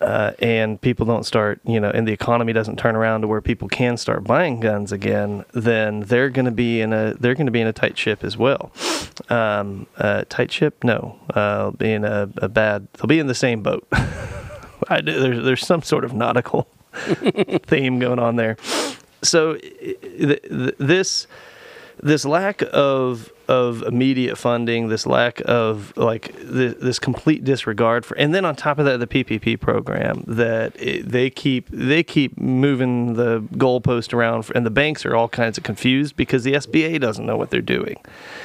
[0.00, 3.40] uh, and people don't start, you know, and the economy doesn't turn around to where
[3.40, 7.46] people can start buying guns again, then they're going to be in a they're going
[7.46, 8.72] to be in a tight ship as well.
[9.28, 10.82] Um, uh, tight ship?
[10.82, 12.88] No, uh, be in a, a bad.
[12.94, 13.86] They'll be in the same boat.
[14.88, 18.56] I, there's there's some sort of nautical theme going on there.
[19.22, 21.26] So th- th- this
[22.02, 28.16] this lack of of immediate funding, this lack of like this, this complete disregard for,
[28.16, 32.38] and then on top of that, the PPP program that it, they keep they keep
[32.38, 36.52] moving the goalpost around, for, and the banks are all kinds of confused because the
[36.54, 37.96] SBA doesn't know what they're doing.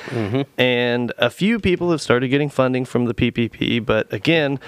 [0.07, 0.41] Mm-hmm.
[0.59, 4.59] And a few people have started getting funding from the PPP, but again,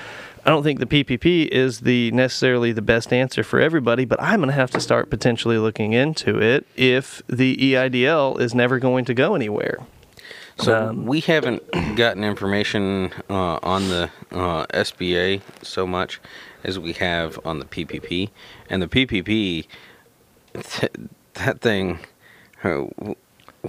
[0.46, 4.38] I don't think the PPP is the necessarily the best answer for everybody, but I'm
[4.40, 9.06] going to have to start potentially looking into it if the EIDL is never going
[9.06, 9.80] to go anywhere.
[10.60, 11.64] So Um, we haven't
[11.96, 16.20] gotten information uh, on the uh, SBA so much
[16.64, 18.30] as we have on the PPP,
[18.70, 19.68] and the PPP,
[20.54, 20.92] th-
[21.36, 22.00] that thing,
[22.64, 22.86] uh,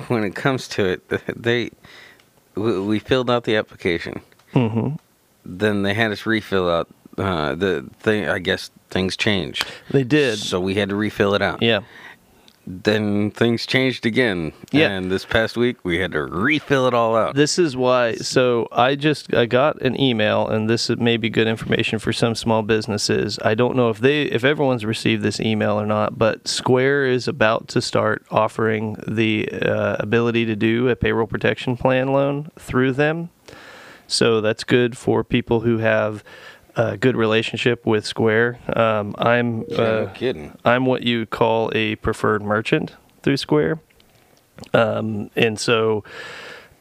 [0.09, 1.71] when it comes to it, they
[2.55, 4.21] we filled out the application,
[4.53, 4.91] hmm
[5.49, 8.29] then they had us refill out uh, the thing.
[8.29, 10.39] I guess things changed, They did.
[10.39, 11.63] so we had to refill it out.
[11.63, 11.81] Yeah.
[12.71, 14.91] Then things changed again, Yeah.
[14.91, 17.35] and this past week we had to refill it all out.
[17.35, 18.17] This is why.
[18.17, 22.35] So I just I got an email, and this may be good information for some
[22.35, 23.39] small businesses.
[23.43, 27.27] I don't know if they if everyone's received this email or not, but Square is
[27.27, 32.93] about to start offering the uh, ability to do a payroll protection plan loan through
[32.93, 33.31] them.
[34.09, 36.25] So that's good for people who have
[36.75, 38.59] a good relationship with Square.
[38.75, 40.59] Um, I'm Yeah, no uh, kidding.
[40.65, 43.81] I'm what you call a preferred merchant through Square.
[44.75, 46.05] Um, and so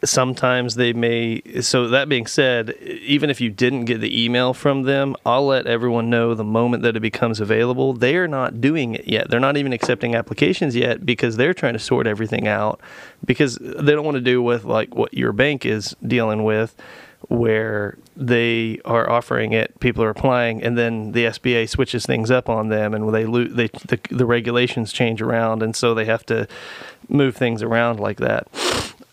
[0.04, 1.42] sometimes they may.
[1.62, 5.68] So, that being said, even if you didn't get the email from them, I'll let
[5.68, 7.94] everyone know the moment that it becomes available.
[7.94, 9.30] They are not doing it yet.
[9.30, 12.80] They're not even accepting applications yet because they're trying to sort everything out
[13.26, 16.76] because they don't want to do with like what your bank is dealing with
[17.30, 22.47] where they are offering it, people are applying, and then the SBA switches things up
[22.47, 26.25] on them, and they lo- they the, the regulations change around, and so they have
[26.27, 26.47] to
[27.10, 28.47] move things around like that,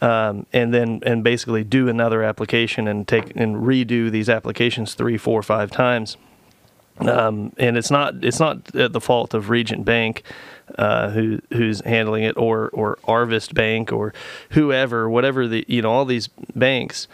[0.00, 5.16] um, and then and basically do another application and take and redo these applications three,
[5.16, 6.16] four, five times.
[6.98, 10.22] Um, and it's not it's not at the fault of Regent Bank,
[10.78, 14.14] uh, who who's handling it, or or Arvest Bank, or
[14.50, 17.08] whoever, whatever the you know all these banks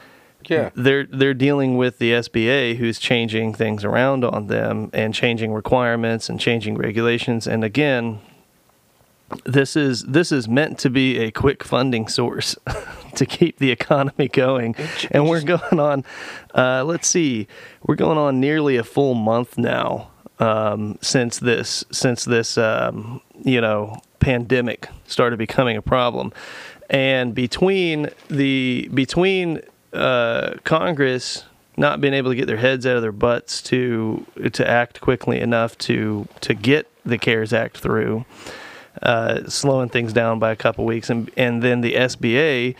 [0.51, 0.71] Yeah.
[0.75, 6.29] they're they're dealing with the SBA who's changing things around on them and changing requirements
[6.29, 7.47] and changing regulations.
[7.47, 8.21] And again
[9.45, 12.57] this is this is meant to be a quick funding source
[13.15, 14.75] to keep the economy going.
[15.13, 16.05] And we're going on
[16.55, 17.47] uh, let's see
[17.83, 20.11] we're going on nearly a full month now
[20.41, 26.33] um, since this since this um, you know pandemic started becoming a problem.
[26.89, 31.45] And between the between uh, Congress
[31.77, 35.41] not being able to get their heads out of their butts to to act quickly
[35.41, 38.25] enough to to get the CARES Act through,
[39.03, 42.75] uh, slowing things down by a couple weeks, and and then the SBA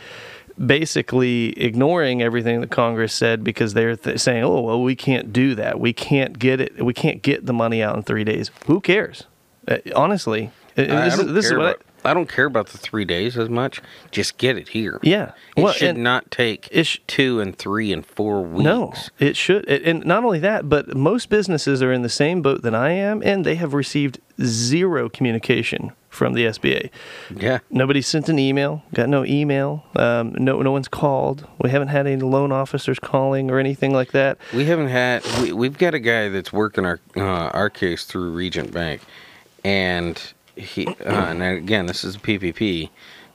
[0.63, 5.55] basically ignoring everything that Congress said because they're th- saying, "Oh, well, we can't do
[5.55, 5.79] that.
[5.79, 6.83] We can't get it.
[6.83, 8.51] We can't get the money out in three days.
[8.67, 9.23] Who cares?
[9.67, 11.59] Uh, honestly, I, I this, don't is, this is what.
[11.59, 13.81] about, I, don't care about the three days as much.
[14.11, 14.99] Just get it here.
[15.01, 15.31] Yeah.
[15.55, 18.63] It well, should not take it sh- two and three and four weeks.
[18.63, 19.69] No, it should.
[19.69, 22.91] it- And not only that, but most businesses are in the same boat that I
[22.91, 26.89] am, and they have received zero communication from the SBA.
[27.35, 27.59] Yeah.
[27.69, 28.83] Nobody sent an email.
[28.93, 29.85] Got no email.
[29.95, 31.47] Um, no, no one's called.
[31.61, 34.37] We haven't had any loan officers calling or anything like that.
[34.53, 35.23] We haven't had.
[35.41, 39.01] We, we've got a guy that's working our uh, our case through Regent Bank,
[39.63, 40.21] and
[40.55, 40.87] he.
[40.87, 42.89] Uh, and again, this is a PPP.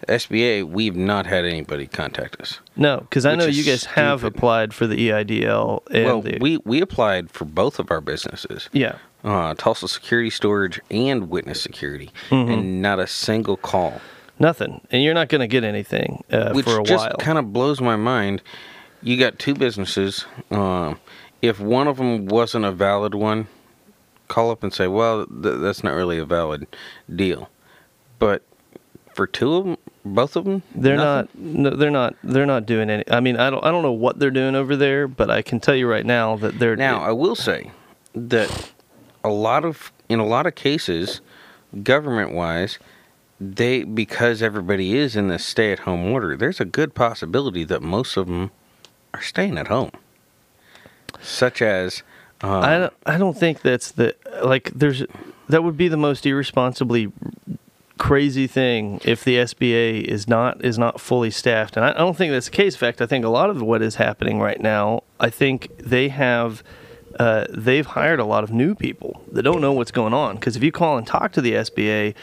[0.09, 0.65] SBA.
[0.65, 2.61] We've not had anybody contact us.
[2.77, 5.83] No, because I know you guys have applied for the EIDL.
[5.91, 8.69] And well, the, we we applied for both of our businesses.
[8.73, 8.99] yeah.
[9.25, 12.53] Uh, Tulsa Security Storage and Witness Security, Mm-hmm.
[12.53, 14.01] and not a single call.
[14.39, 17.17] Nothing, and you're not going to get anything uh, which for a just while.
[17.19, 18.41] kind of blows my mind.
[19.03, 20.27] You got two businesses.
[20.53, 21.01] Um,
[21.43, 23.49] if one of them wasn't a valid one,
[24.29, 26.67] call up and say, "Well, th- that's not really a valid
[27.15, 27.49] deal."
[28.19, 28.43] But
[29.15, 31.29] for two of them, both of them, They're nothing?
[31.55, 31.73] not.
[31.73, 32.15] No, they're not.
[32.23, 33.05] They're not doing any.
[33.11, 33.65] I mean, I don't.
[33.65, 36.37] I don't know what they're doing over there, but I can tell you right now
[36.37, 37.71] that they're Now, I will say
[38.15, 38.71] that
[39.25, 41.21] a lot of, in a lot of cases,
[41.83, 42.79] government-wise,
[43.41, 46.37] they because everybody is in this stay-at-home order.
[46.37, 48.51] There's a good possibility that most of them
[49.13, 49.91] are staying at home,
[51.21, 52.03] such as.
[52.43, 54.71] Um, I don't, I don't think that's the like.
[54.75, 55.05] There's
[55.49, 57.13] that would be the most irresponsibly
[57.99, 62.17] crazy thing if the SBA is not is not fully staffed, and I, I don't
[62.17, 62.75] think that's the case.
[62.75, 66.09] In fact, I think a lot of what is happening right now, I think they
[66.09, 66.63] have.
[67.19, 70.35] Uh, they've hired a lot of new people that don't know what's going on.
[70.35, 72.15] Because if you call and talk to the SBA,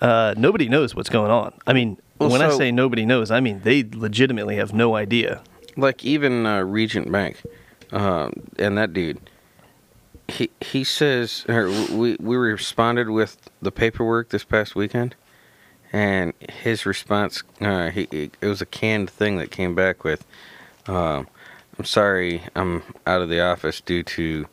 [0.00, 1.52] Uh, nobody knows what's going on.
[1.68, 5.40] I mean, Well, when I say nobody knows, I mean they legitimately have no idea.
[5.76, 7.36] like even uh, Regent Bank,
[7.92, 9.18] uh, and that dude,
[10.30, 15.14] he he says we we responded with the paperwork this past weekend,
[15.92, 20.24] and his response, uh, he it was a canned thing that came back with,
[20.86, 21.26] um,
[21.78, 24.46] "I'm sorry, I'm out of the office due to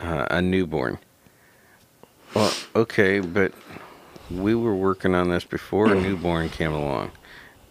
[0.00, 0.98] uh, a newborn."
[2.34, 3.52] Well, okay, but
[4.30, 7.12] we were working on this before a newborn came along,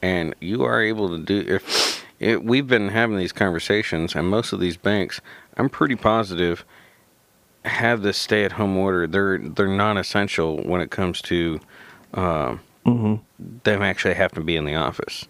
[0.01, 4.51] and you are able to do if it, we've been having these conversations, and most
[4.51, 5.21] of these banks,
[5.55, 6.65] I'm pretty positive,
[7.65, 9.07] have this stay-at-home order.
[9.07, 11.59] They're they're non-essential when it comes to
[12.13, 12.59] um,
[13.63, 15.25] them actually have to be in the office.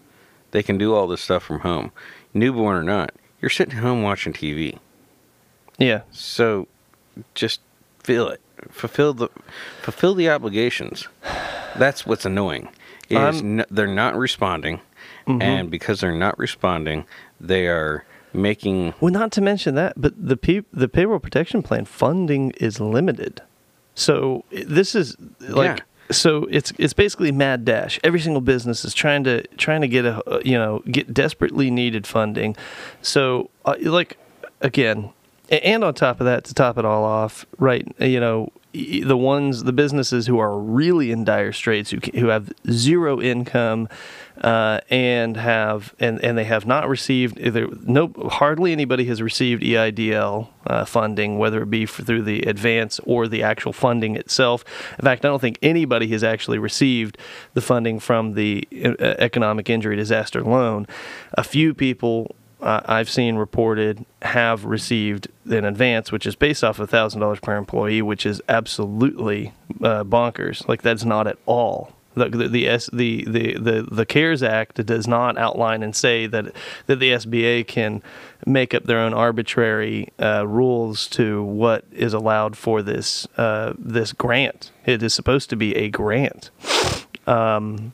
[0.52, 1.92] They can do all this stuff from home,
[2.34, 3.12] newborn or not.
[3.42, 4.78] You're sitting home watching TV.
[5.78, 6.68] Yeah, So
[7.36, 7.62] just
[8.04, 8.42] feel it.
[8.70, 9.30] Fulfill the
[9.82, 11.08] fulfill the obligations.
[11.78, 12.68] That's what's annoying.
[13.10, 14.82] Is they're not responding,
[15.26, 17.06] and because they're not responding,
[17.40, 18.04] they are
[18.34, 18.94] making.
[19.00, 23.42] Well, not to mention that, but the pe- the payroll protection plan funding is limited.
[23.96, 25.84] So this is like Yeah.
[26.12, 28.00] so it's it's basically mad dash.
[28.04, 32.08] Every single business is trying to trying to get a you know get desperately needed
[32.08, 32.56] funding.
[33.02, 34.18] So uh, like
[34.62, 35.12] again,
[35.50, 37.88] and on top of that, to top it all off, right?
[38.00, 38.52] You know.
[38.72, 43.89] The ones, the businesses who are really in dire straits, who who have zero income,
[44.41, 49.63] uh, and have and, and they have not received either no hardly anybody has received
[49.63, 54.63] EIDL uh, funding, whether it be for, through the advance or the actual funding itself.
[54.97, 57.17] In fact, I don't think anybody has actually received
[57.53, 60.88] the funding from the uh, economic injury disaster loan.
[61.34, 62.36] A few people.
[62.62, 67.39] Uh, I've seen reported have received in advance, which is based off of thousand dollars
[67.39, 70.68] per employee, which is absolutely uh, bonkers.
[70.68, 74.86] Like that's not at all the the the, S, the the the the CARES Act
[74.86, 76.53] does not outline and say that
[76.86, 78.03] that the SBA can
[78.45, 84.14] make up their own arbitrary uh, rules to what is allowed for this uh, this
[84.14, 84.72] grant.
[84.86, 86.51] It is supposed to be a grant.
[87.28, 87.93] Um,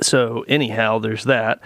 [0.00, 1.60] so anyhow, there's that.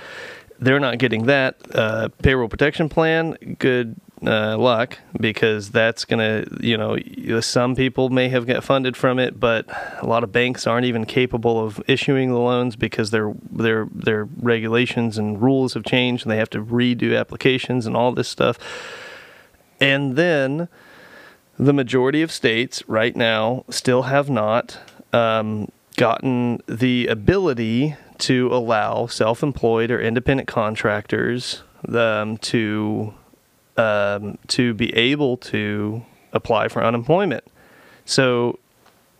[0.60, 3.56] They're not getting that uh, payroll protection plan.
[3.58, 6.98] Good uh, luck because that's gonna, you know,
[7.40, 9.66] some people may have got funded from it, but
[10.02, 14.28] a lot of banks aren't even capable of issuing the loans because their their their
[14.36, 18.58] regulations and rules have changed, and they have to redo applications and all this stuff.
[19.80, 20.68] And then
[21.58, 24.78] the majority of states right now still have not
[25.12, 33.14] um, gotten the ability to allow self-employed or independent contractors um, to
[33.76, 36.02] um, to be able to
[36.32, 37.44] apply for unemployment.
[38.04, 38.58] So,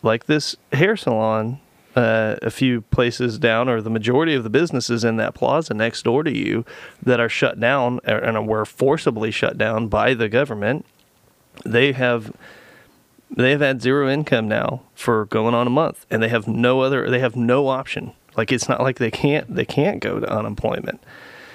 [0.03, 1.61] like this hair salon,
[1.97, 6.03] uh, a few places down, or the majority of the businesses in that plaza next
[6.03, 6.65] door to you
[7.03, 10.85] that are shut down and were forcibly shut down by the government,
[11.65, 12.33] they have
[13.31, 16.81] they have had zero income now for going on a month, and they have no
[16.81, 17.09] other.
[17.09, 18.13] They have no option.
[18.41, 21.01] Like it's not like they can't they can't go to unemployment.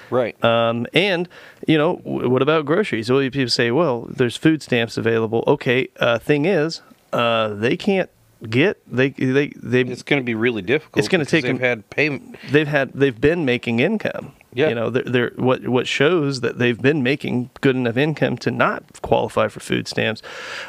[0.08, 0.36] Right.
[0.44, 1.28] Um, and
[1.66, 3.10] you know, w- what about groceries?
[3.10, 5.42] Well, people say, well, there's food stamps available.
[5.48, 6.80] Okay, uh, thing is,
[7.12, 8.08] uh, they can't
[8.48, 10.98] get they they they it's going to be really difficult.
[11.00, 12.20] It's gonna because take They've them- had pay.
[12.52, 14.32] they've had they've been making income.
[14.54, 14.68] Yeah.
[14.68, 18.50] You know, they're, they're what what shows that they've been making good enough income to
[18.52, 20.22] not qualify for food stamps.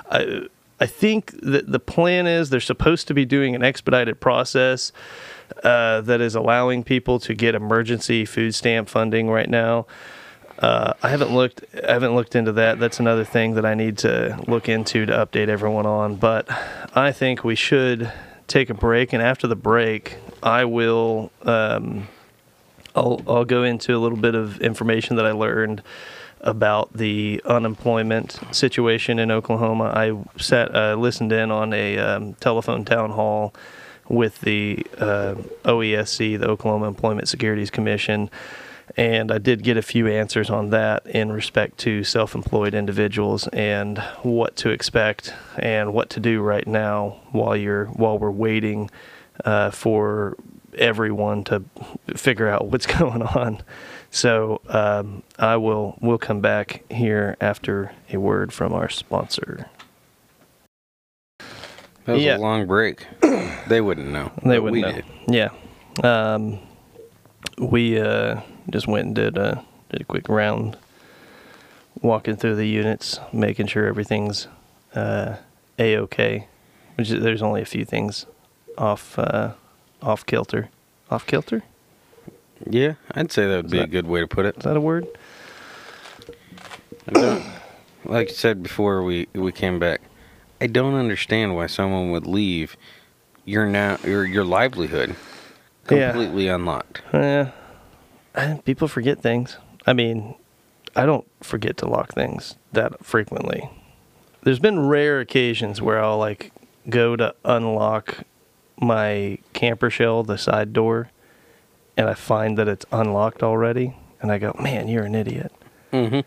[0.09, 0.47] I
[0.79, 4.91] I think that the plan is they're supposed to be doing an expedited process
[5.63, 9.85] uh, that is allowing people to get emergency food stamp funding right now.
[10.59, 11.63] Uh, I haven't looked.
[11.87, 12.79] I haven't looked into that.
[12.79, 16.15] That's another thing that I need to look into to update everyone on.
[16.15, 16.47] But
[16.95, 18.11] I think we should
[18.47, 21.31] take a break, and after the break, I will.
[21.43, 22.07] Um,
[22.95, 25.83] I'll I'll go into a little bit of information that I learned
[26.41, 29.91] about the unemployment situation in Oklahoma.
[29.95, 33.53] I sat uh, listened in on a um, telephone town hall
[34.09, 35.35] with the uh,
[35.65, 38.29] OESC, the Oklahoma Employment Securities Commission,
[38.95, 43.97] and I did get a few answers on that in respect to self-employed individuals and
[44.23, 48.89] what to expect and what to do right now while you're while we're waiting
[49.43, 50.37] uh, for
[50.77, 51.63] everyone to
[52.15, 53.61] figure out what's going on.
[54.09, 59.69] So um, I will we'll come back here after a word from our sponsor.
[62.07, 62.37] That was Yeah.
[62.37, 63.05] a long break.
[63.67, 64.31] they wouldn't know.
[64.43, 64.91] They wouldn't know.
[64.93, 65.05] did.
[65.27, 65.49] Yeah.
[66.03, 66.59] Um,
[67.57, 68.39] we uh,
[68.69, 70.77] just went and did a, did a quick round,
[72.01, 74.47] walking through the units, making sure everything's
[74.95, 75.35] uh,
[75.77, 76.47] a okay.
[76.95, 78.25] Which is, there's only a few things
[78.77, 79.51] off uh,
[80.01, 80.69] off kilter.
[81.11, 81.63] Off kilter?
[82.69, 84.57] Yeah, I'd say that would be a good way to put it.
[84.57, 85.07] Is that a word?
[88.05, 90.01] Like I said before we we came back,
[90.59, 92.75] I don't understand why someone would leave
[93.45, 95.15] your now your your livelihood
[95.89, 96.11] Yeah.
[96.11, 97.01] completely unlocked.
[97.13, 97.51] Yeah.
[98.65, 99.57] People forget things.
[99.85, 100.35] I mean,
[100.95, 103.69] I don't forget to lock things that frequently.
[104.43, 106.51] There's been rare occasions where I'll like
[106.89, 108.19] go to unlock
[108.79, 111.09] my camper shell, the side door,
[111.95, 115.51] and I find that it's unlocked already, and I go, "Man, you're an idiot."
[115.91, 116.19] hmm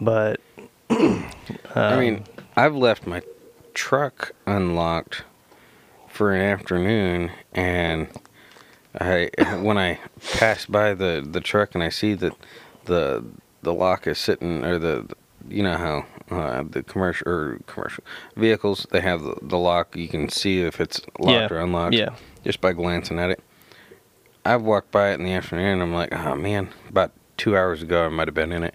[0.00, 0.40] But
[0.90, 1.24] I
[1.74, 2.24] um, mean,
[2.56, 3.20] I've left my
[3.74, 5.24] truck unlocked
[6.08, 8.08] for an afternoon, and
[8.98, 9.30] I
[9.62, 9.98] when I
[10.34, 12.34] pass by the the truck and I see that
[12.84, 13.24] the
[13.62, 15.08] the lock is sitting or the
[15.48, 16.06] you know how
[16.36, 18.04] uh, the commercial or commercial
[18.36, 21.94] vehicles they have the, the lock you can see if it's locked Yeah, or unlocked
[21.94, 22.10] yeah.
[22.44, 23.40] just by glancing at it.
[24.44, 25.74] I've walked by it in the afternoon.
[25.74, 28.74] And I'm like, oh man, about two hours ago I might have been in it.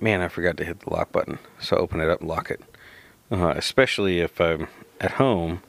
[0.00, 1.38] Man, I forgot to hit the lock button.
[1.60, 2.60] So I open it up and lock it.
[3.32, 4.68] Uh, especially if I'm
[5.00, 5.62] at home.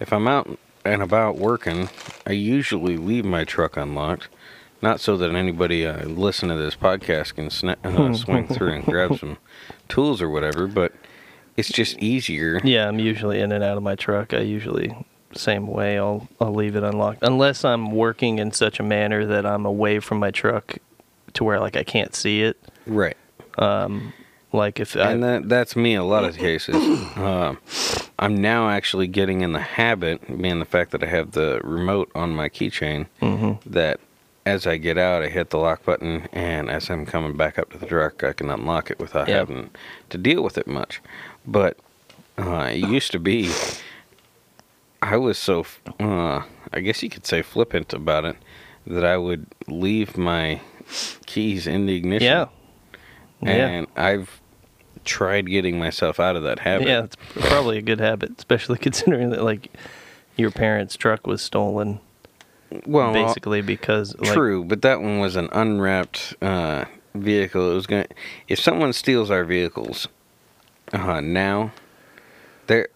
[0.00, 1.88] If I'm out and about working,
[2.26, 4.28] I usually leave my truck unlocked.
[4.82, 8.84] Not so that anybody uh, listen to this podcast can sna- uh, swing through and
[8.84, 9.38] grab some
[9.88, 10.92] tools or whatever, but
[11.56, 12.60] it's just easier.
[12.64, 14.34] Yeah, I'm usually in and out of my truck.
[14.34, 14.94] I usually
[15.34, 15.96] same way.
[15.98, 20.00] I'll I'll leave it unlocked unless I'm working in such a manner that I'm away
[20.00, 20.78] from my truck
[21.34, 22.58] to where like I can't see it.
[22.86, 23.16] Right.
[24.54, 26.76] Like if I, and that that's me a lot of cases.
[27.16, 27.58] Um
[28.18, 32.10] I'm now actually getting in the habit, being the fact that I have the remote
[32.14, 33.06] on my keychain,
[33.66, 33.98] that
[34.46, 37.70] as I get out, I hit the lock button, and as I'm coming back up
[37.72, 39.38] to the truck, I can unlock it without Yeah.
[39.38, 39.70] having
[40.10, 41.00] to deal with it much.
[41.46, 41.76] But
[42.38, 43.50] uh, it used to be,
[45.02, 45.66] I was so,
[46.00, 46.42] uh,
[46.72, 48.36] I guess you could say flippant about it,
[48.86, 50.60] that I would leave my
[51.26, 52.26] keys in the ignition.
[52.26, 52.46] yeah,
[53.42, 54.40] yeah, And I've
[55.04, 56.88] tried getting myself out of that habit.
[56.88, 57.04] yeah.
[57.04, 59.72] It's probably a good habit, especially considering that like
[60.36, 62.00] your parents' truck was stolen
[62.86, 66.84] well, basically because like, true, but that one was an unwrapped uh,
[67.14, 67.70] vehicle.
[67.70, 68.04] It was going.
[68.04, 68.14] to
[68.48, 70.08] If someone steals our vehicles
[70.92, 71.72] uh, now,
[72.66, 72.88] they're.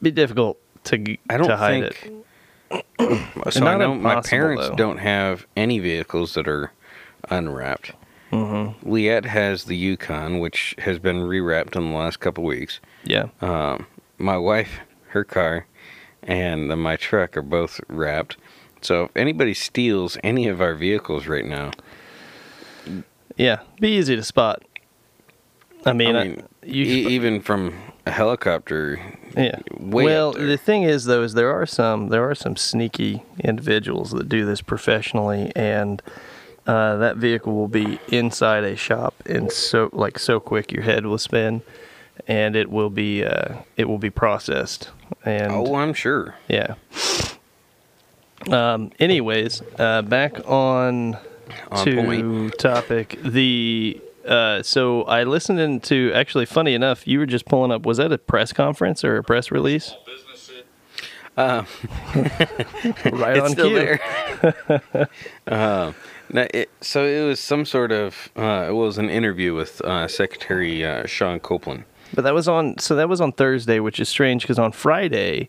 [0.00, 2.06] be difficult to I don't to hide think.
[2.06, 2.20] it.
[3.50, 4.74] So I know my parents though.
[4.74, 6.72] don't have any vehicles that are
[7.30, 7.92] unwrapped.
[8.34, 8.90] Mm-hmm.
[8.90, 12.80] Liette has the Yukon, which has been rewrapped in the last couple weeks.
[13.04, 13.86] Yeah, Um,
[14.18, 15.66] my wife, her car,
[16.22, 18.36] and uh, my truck are both wrapped.
[18.80, 21.70] So if anybody steals any of our vehicles right now,
[23.36, 23.60] yeah.
[23.80, 24.62] Be easy to spot.
[25.86, 27.74] I mean, I I you e- even from
[28.06, 29.00] a helicopter,
[29.36, 29.58] Yeah.
[29.78, 34.28] well, the thing is though is there are some there are some sneaky individuals that
[34.28, 36.00] do this professionally and
[36.66, 41.04] uh, that vehicle will be inside a shop and so like so quick your head
[41.06, 41.62] will spin
[42.26, 44.90] and it will be uh, it will be processed
[45.24, 46.34] and oh, I'm sure.
[46.48, 46.74] yeah.
[48.50, 51.16] Um, anyways, uh, back on,
[51.70, 52.58] On to point.
[52.58, 53.18] topic.
[53.22, 57.86] The uh, so I listened into actually funny enough, you were just pulling up.
[57.86, 59.94] Was that a press conference or a press release?
[61.36, 61.64] Uh,
[62.14, 63.74] right it's on still cue.
[63.74, 65.08] there.
[65.46, 65.92] uh,
[66.32, 70.08] no, it, so it was some sort of uh, it was an interview with uh,
[70.08, 71.84] Secretary uh, Sean Kouplen.
[72.14, 75.48] But that was on so that was on Thursday, which is strange because on Friday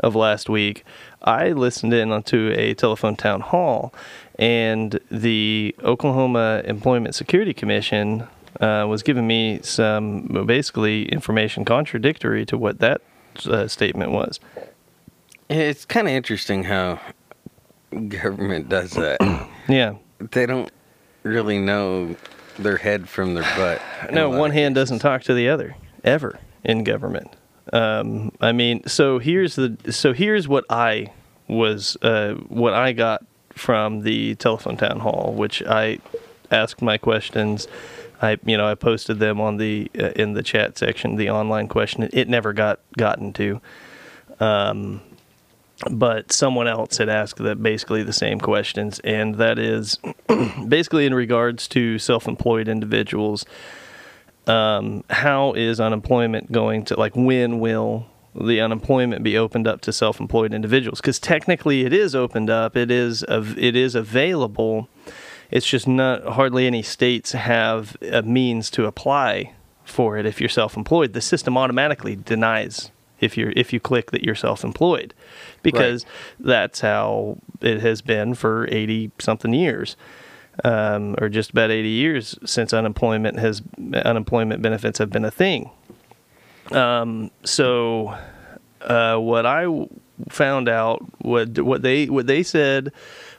[0.00, 0.84] of last week,
[1.22, 3.94] I listened in onto a telephone town hall,
[4.38, 8.26] and the Oklahoma Employment Security Commission
[8.60, 13.00] uh, was giving me some basically information contradictory to what that
[13.46, 14.40] uh, statement was.
[15.48, 17.00] It's kind of interesting how
[18.08, 19.20] government does that.
[19.72, 19.94] Yeah.
[20.30, 20.70] they don't
[21.22, 22.16] really know
[22.58, 24.12] their head from their butt.
[24.12, 27.34] No, one hand doesn't talk to the other ever in government.
[27.72, 31.12] Um, I mean, so here's the so here's what I
[31.48, 35.98] was uh, what I got from the telephone town hall, which I
[36.50, 37.68] asked my questions.
[38.20, 41.68] I you know I posted them on the uh, in the chat section, the online
[41.68, 42.08] question.
[42.12, 43.60] It never got gotten to.
[44.40, 45.00] Um,
[45.90, 49.98] but someone else had asked that basically the same questions, and that is
[50.68, 53.44] basically in regards to self-employed individuals
[54.46, 59.92] um, how is unemployment going to like when will the unemployment be opened up to
[59.92, 61.00] self-employed individuals?
[61.00, 64.88] Because technically it is opened up it is av- it is available
[65.50, 69.52] it's just not hardly any states have a means to apply
[69.84, 71.12] for it if you're self-employed.
[71.12, 72.90] The system automatically denies
[73.22, 75.14] if you're if you click that you're self-employed
[75.62, 76.04] because
[76.38, 79.96] that's how it has been for 80 something years.
[80.64, 83.62] Um, or just about 80 years since unemployment has
[83.94, 85.70] unemployment benefits have been a thing.
[86.72, 88.14] Um, so
[88.82, 89.66] uh, what I
[90.28, 92.92] found out what what they what they said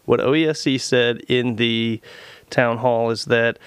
[0.06, 2.02] what OESC said in the
[2.50, 3.58] town hall is that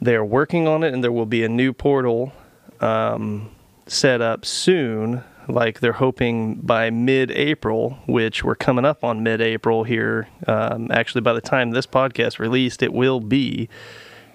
[0.00, 2.32] they're working on it and there will be a new portal
[2.80, 3.50] um,
[3.86, 10.28] set up soon like they're hoping by mid-April, which we're coming up on mid-April here.
[10.46, 13.68] Um, actually, by the time this podcast released, it will be.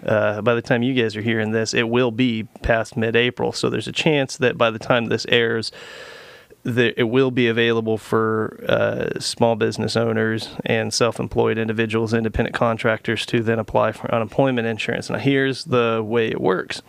[0.05, 3.51] Uh, by the time you guys are hearing this, it will be past mid-April.
[3.51, 5.72] So there's a chance that by the time this airs,
[6.66, 13.41] it will be available for uh, small business owners and self-employed individuals, independent contractors to
[13.41, 15.10] then apply for unemployment insurance.
[15.10, 16.82] Now, here's the way it works.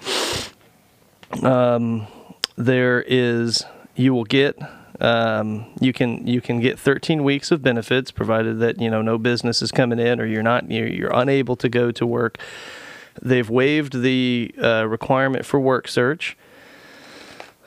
[1.42, 2.08] Um,
[2.56, 3.64] there is
[3.98, 4.58] you will get
[5.00, 9.16] um, you can you can get 13 weeks of benefits provided that you know no
[9.16, 12.38] business is coming in or you're not you're, unable to go to work.
[13.20, 16.36] They've waived the uh, requirement for work search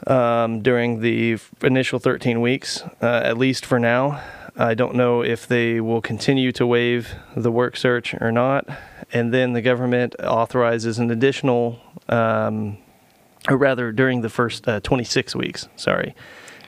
[0.07, 4.21] um, during the initial 13 weeks, uh, at least for now.
[4.57, 8.67] I don't know if they will continue to waive the work search or not.
[9.13, 11.79] And then the government authorizes an additional
[12.09, 12.77] um,
[13.49, 16.15] or rather during the first uh, 26 weeks, sorry.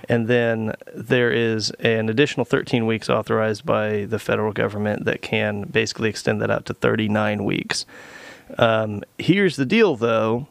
[0.09, 5.63] And then there is an additional 13 weeks authorized by the federal government that can
[5.63, 7.85] basically extend that out to 39 weeks.
[8.57, 10.47] Um, here's the deal, though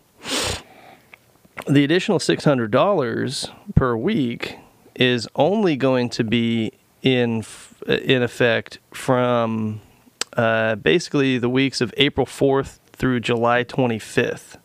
[1.66, 4.56] the additional $600 per week
[4.94, 7.44] is only going to be in
[7.86, 9.80] in effect from
[10.36, 14.58] uh, basically the weeks of April 4th through July 25th.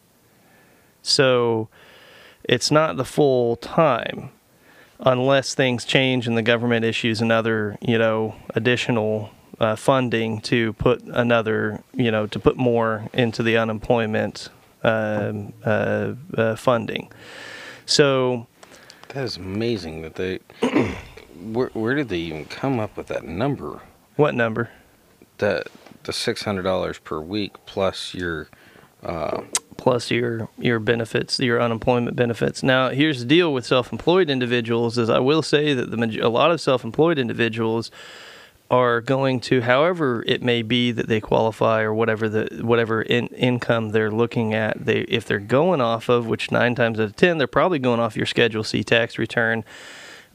[1.07, 1.69] So
[2.43, 4.29] it's not the full time
[4.99, 9.29] unless things change and the government issues another, you know, additional
[9.59, 14.49] uh, funding to put another, you know, to put more into the unemployment
[14.83, 17.11] um, uh, uh, funding.
[17.85, 18.47] So
[19.09, 20.39] that is amazing that they.
[21.39, 23.81] where, where did they even come up with that number?
[24.15, 24.69] What number?
[25.37, 25.63] The
[26.03, 28.49] the six hundred dollars per week plus your
[29.03, 29.41] uh,
[29.77, 32.63] plus your your benefits, your unemployment benefits.
[32.63, 36.51] Now, here's the deal with self-employed individuals: is I will say that the a lot
[36.51, 37.91] of self-employed individuals
[38.69, 43.27] are going to, however it may be that they qualify or whatever the whatever in,
[43.27, 47.15] income they're looking at, they if they're going off of, which nine times out of
[47.15, 49.63] ten they're probably going off your Schedule C tax return.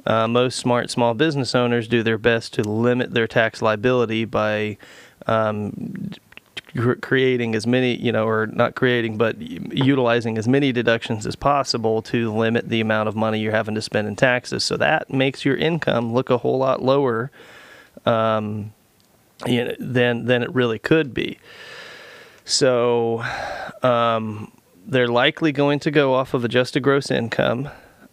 [0.07, 4.77] Uh, most smart small business owners do their best to limit their tax liability by
[5.27, 6.11] um,
[7.01, 12.03] creating as many, you know, or not creating, but utilizing as many deductions as possible
[12.03, 14.65] to limit the amount of money you're having to spend in taxes.
[14.65, 17.31] So that makes your income look a whole lot lower
[18.07, 18.73] um,
[19.47, 21.39] you know, than than it really could be.
[22.45, 23.25] So
[23.83, 24.53] um,
[24.87, 27.69] they're likely going to go off of adjusted gross income.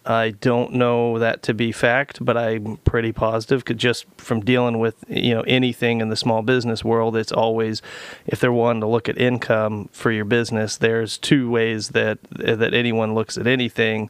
[0.06, 4.80] I don't know that to be fact, but I'm pretty positive because just from dealing
[4.80, 7.82] with you know anything in the small business world, it's always
[8.26, 12.74] if they're wanting to look at income for your business, there's two ways that that
[12.74, 14.10] anyone looks at anything,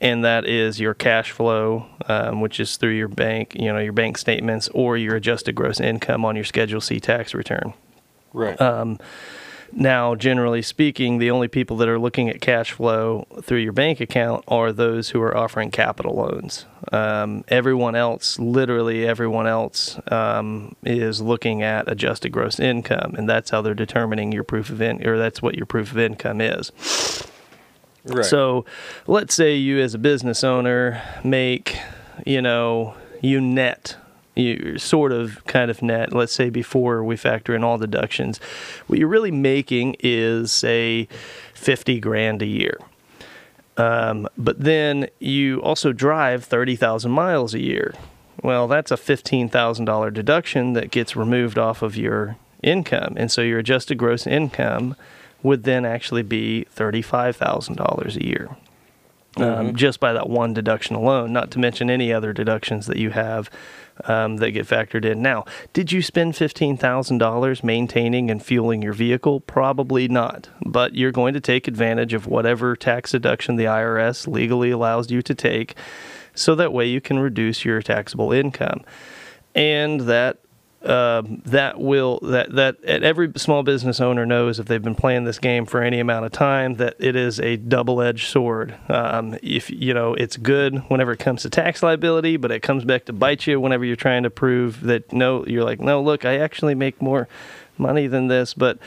[0.00, 3.92] and that is your cash flow, um, which is through your bank, you know, your
[3.92, 7.72] bank statements, or your adjusted gross income on your Schedule C tax return.
[8.32, 8.60] Right.
[8.60, 8.98] Um,
[9.76, 14.00] now, generally speaking, the only people that are looking at cash flow through your bank
[14.00, 16.64] account are those who are offering capital loans.
[16.92, 23.50] Um, everyone else, literally everyone else, um, is looking at adjusted gross income, and that's
[23.50, 26.70] how they're determining your proof of in, or that's what your proof of income is.
[28.04, 28.24] Right.
[28.24, 28.64] So,
[29.06, 31.78] let's say you as a business owner make,
[32.24, 33.96] you know, you net
[34.34, 38.38] you sort of kind of net, let's say before we factor in all deductions,
[38.86, 41.08] what you're really making is say
[41.54, 42.78] 50 grand a year.
[43.76, 47.94] Um, but then you also drive 30,000 miles a year.
[48.42, 53.14] Well, that's a $15,000 deduction that gets removed off of your income.
[53.16, 54.96] And so your adjusted gross income
[55.42, 58.56] would then actually be $35,000 a year.
[59.36, 59.76] Um, mm-hmm.
[59.76, 63.50] just by that one deduction alone, not to mention any other deductions that you have
[64.04, 65.22] um, that get factored in.
[65.22, 69.40] Now, did you spend $15,000 maintaining and fueling your vehicle?
[69.40, 74.70] Probably not, but you're going to take advantage of whatever tax deduction the IRS legally
[74.70, 75.74] allows you to take
[76.34, 78.82] so that way you can reduce your taxable income.
[79.54, 80.38] And that
[80.84, 85.38] um, that will that that every small business owner knows if they've been playing this
[85.38, 88.74] game for any amount of time that it is a double-edged sword.
[88.88, 92.84] Um, if you know it's good whenever it comes to tax liability, but it comes
[92.84, 96.24] back to bite you whenever you're trying to prove that no, you're like no, look,
[96.24, 97.28] I actually make more
[97.78, 98.78] money than this, but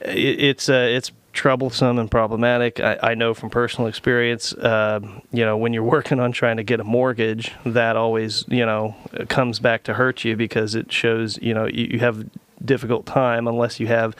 [0.00, 2.80] it, it's uh, it's troublesome and problematic.
[2.80, 6.64] I, I know from personal experience, uh, you know, when you're working on trying to
[6.64, 8.96] get a mortgage, that always, you know,
[9.28, 12.28] comes back to hurt you because it shows, you know, you, you have
[12.64, 14.16] difficult time unless you have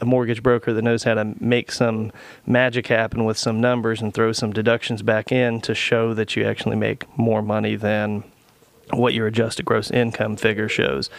[0.00, 2.12] a mortgage broker that knows how to make some
[2.46, 6.46] magic happen with some numbers and throw some deductions back in to show that you
[6.46, 8.24] actually make more money than
[8.90, 11.10] what your adjusted gross income figure shows.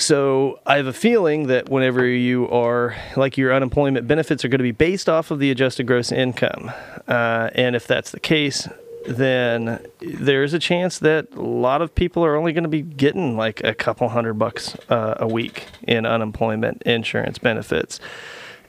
[0.00, 4.58] So I have a feeling that whenever you are like your unemployment benefits are going
[4.60, 6.72] to be based off of the adjusted gross income,
[7.06, 8.66] uh, and if that's the case,
[9.06, 13.36] then there's a chance that a lot of people are only going to be getting
[13.36, 18.00] like a couple hundred bucks uh, a week in unemployment insurance benefits.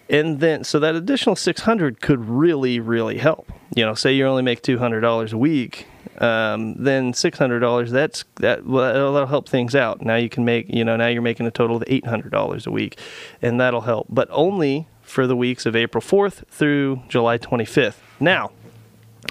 [0.10, 3.50] And then, so that additional 600 could really, really help.
[3.74, 5.88] You know, say you only make $200 a week,
[6.20, 7.92] um, then six hundred dollars.
[7.92, 8.66] That's that.
[8.66, 10.02] Well, that'll help things out.
[10.02, 10.68] Now you can make.
[10.70, 13.00] You know, now you're making a total of eight hundred dollars a week,
[13.42, 14.08] and that'll help.
[14.10, 18.02] But only for the weeks of April fourth through July twenty fifth.
[18.20, 18.52] Now,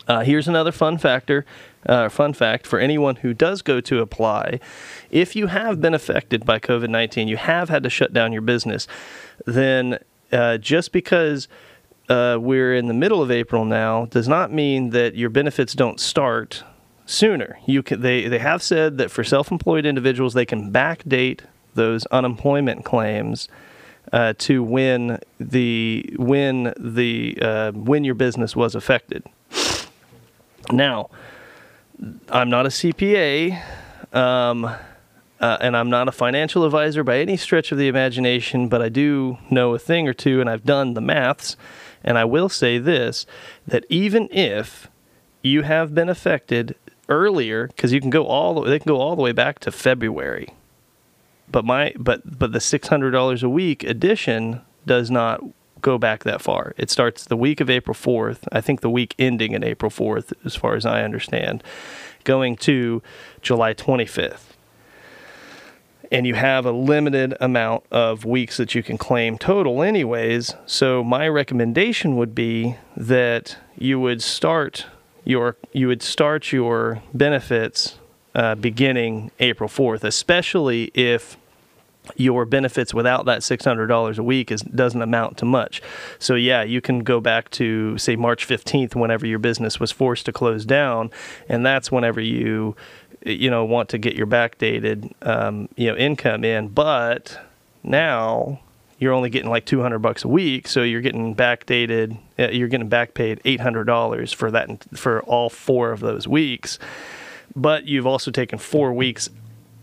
[0.09, 1.45] uh, here's another fun factor.
[1.87, 4.61] Uh, fun fact for anyone who does go to apply,
[5.11, 8.43] if you have been affected by COVID nineteen, you have had to shut down your
[8.43, 8.87] business,
[9.47, 9.99] then
[10.31, 11.49] uh, just because
[12.11, 16.01] uh, we're in the middle of April now does not mean that your benefits don't
[16.01, 16.65] start
[17.07, 17.59] sooner.
[17.67, 21.43] You can, they, they have said that for self employed individuals, they can backdate
[21.75, 23.49] those unemployment claims.
[24.13, 29.23] Uh, to when the when the uh, when your business was affected.
[30.73, 31.11] Now,
[32.29, 33.63] I'm not a CPA,
[34.13, 34.79] um, uh,
[35.61, 39.39] and I'm not a financial advisor by any stretch of the imagination, but I do
[39.49, 41.57] know a thing or two, and I've done the maths.
[42.03, 43.27] And I will say this:
[43.67, 44.89] that even if
[45.43, 46.75] you have been affected
[47.09, 49.73] earlier because you can go all the, they can go all the way back to
[49.73, 50.55] February.
[51.51, 55.43] But my but but the six hundred dollars a week addition does not
[55.81, 56.75] go back that far.
[56.77, 58.47] It starts the week of April fourth.
[58.53, 61.65] I think the week ending in April fourth, as far as I understand,
[62.25, 63.03] going to
[63.43, 64.50] July twenty fifth.
[66.13, 70.55] And you have a limited amount of weeks that you can claim total, anyways.
[70.67, 74.87] So, my recommendation would be that you would start
[75.25, 77.99] your you would start your benefits
[78.35, 81.37] uh, beginning April 4th, especially if
[82.17, 85.83] your benefits without that $600 a week is doesn't amount to much.
[86.19, 90.27] So yeah, you can go back to say March 15th whenever your business was forced
[90.27, 91.11] to close down
[91.49, 92.75] and that's whenever you
[93.25, 97.39] you know want to get your backdated um, you know income in, but
[97.83, 98.61] now
[98.99, 102.89] you're only getting like 200 bucks a week so you're getting backdated uh, you're getting
[102.89, 106.79] back paid $800 for that for all four of those weeks.
[107.57, 109.29] But you've also taken four weeks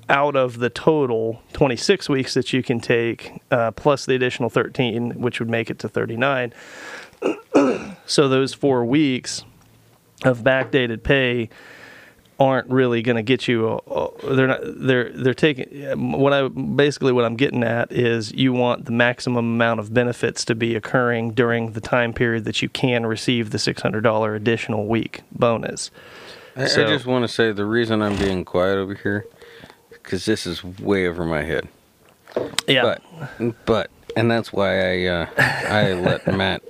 [0.10, 5.20] out of the total 26 weeks that you can take uh, plus the additional 13
[5.20, 6.54] which would make it to 39
[8.06, 9.44] so those four weeks
[10.24, 11.50] of backdated pay
[12.40, 13.82] aren't really going to get you.
[13.90, 14.60] Uh, they're not.
[14.64, 16.12] They're they're taking.
[16.12, 20.46] What I basically what I'm getting at is you want the maximum amount of benefits
[20.46, 24.36] to be occurring during the time period that you can receive the six hundred dollar
[24.36, 25.92] additional week bonus.
[26.56, 29.28] I, so, I just want to say the reason I'm being quiet over here
[29.92, 31.68] because this is way over my head.
[32.68, 32.96] Yeah.
[33.40, 36.64] But but and that's why I uh, I let Matt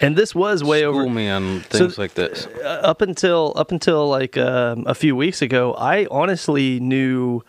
[0.00, 2.46] and this was way School over me on things so, like this.
[2.46, 7.42] Uh, up until up until like um, a few weeks ago, I honestly knew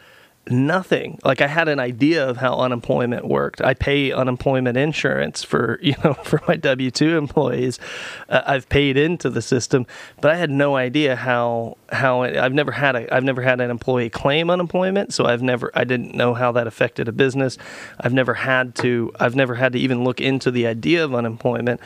[0.49, 1.20] nothing.
[1.24, 3.62] Like I had an idea of how unemployment worked.
[3.62, 7.80] I pay unemployment insurance for you know for my W two employees.
[8.28, 9.86] Uh, I've paid into the system,
[10.20, 13.62] but I had no idea how how it, I've never had a I've never had
[13.62, 17.58] an employee claim unemployment, so I've never I didn't know how that affected a business.
[17.99, 21.80] I've never had to I've never had to even look into the idea of unemployment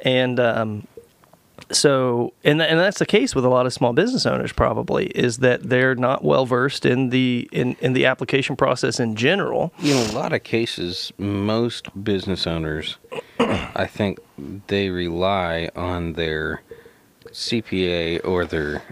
[0.00, 0.86] and um,
[1.70, 5.38] so and and that's the case with a lot of small business owners probably is
[5.38, 9.72] that they're not well versed in the in, in the application process in general.
[9.82, 12.96] In a lot of cases most business owners
[13.38, 14.18] i think
[14.68, 16.62] they rely on their
[17.28, 18.82] cpa or their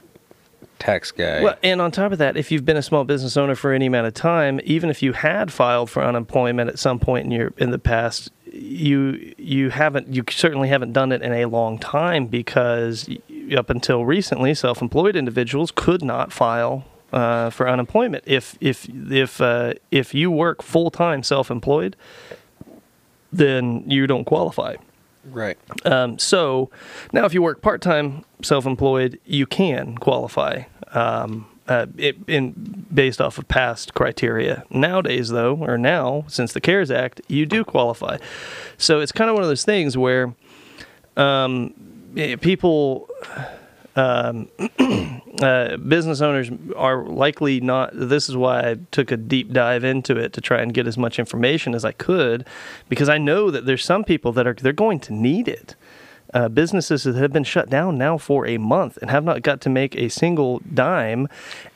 [0.78, 1.42] tax guy.
[1.42, 3.86] Well and on top of that if you've been a small business owner for any
[3.86, 7.52] amount of time even if you had filed for unemployment at some point in your
[7.56, 12.26] in the past you you haven't you certainly haven't done it in a long time
[12.26, 13.08] because
[13.56, 19.74] up until recently self-employed individuals could not file uh, for unemployment if if if uh,
[19.90, 21.96] if you work full time self employed,
[23.32, 24.76] then you don't qualify.
[25.24, 25.58] Right.
[25.84, 26.70] Um, so
[27.12, 30.64] now, if you work part time self employed, you can qualify.
[30.92, 34.64] Um, uh, it, in based off of past criteria.
[34.70, 38.18] Nowadays, though, or now since the CARES Act, you do qualify.
[38.78, 40.34] So it's kind of one of those things where
[41.16, 41.74] um,
[42.16, 43.08] eh, people.
[43.98, 44.50] Um,
[45.40, 47.90] uh, business owners are likely not.
[47.94, 50.98] This is why I took a deep dive into it to try and get as
[50.98, 52.46] much information as I could,
[52.90, 55.76] because I know that there's some people that are they're going to need it.
[56.36, 59.58] Uh, businesses that have been shut down now for a month and have not got
[59.58, 61.26] to make a single dime,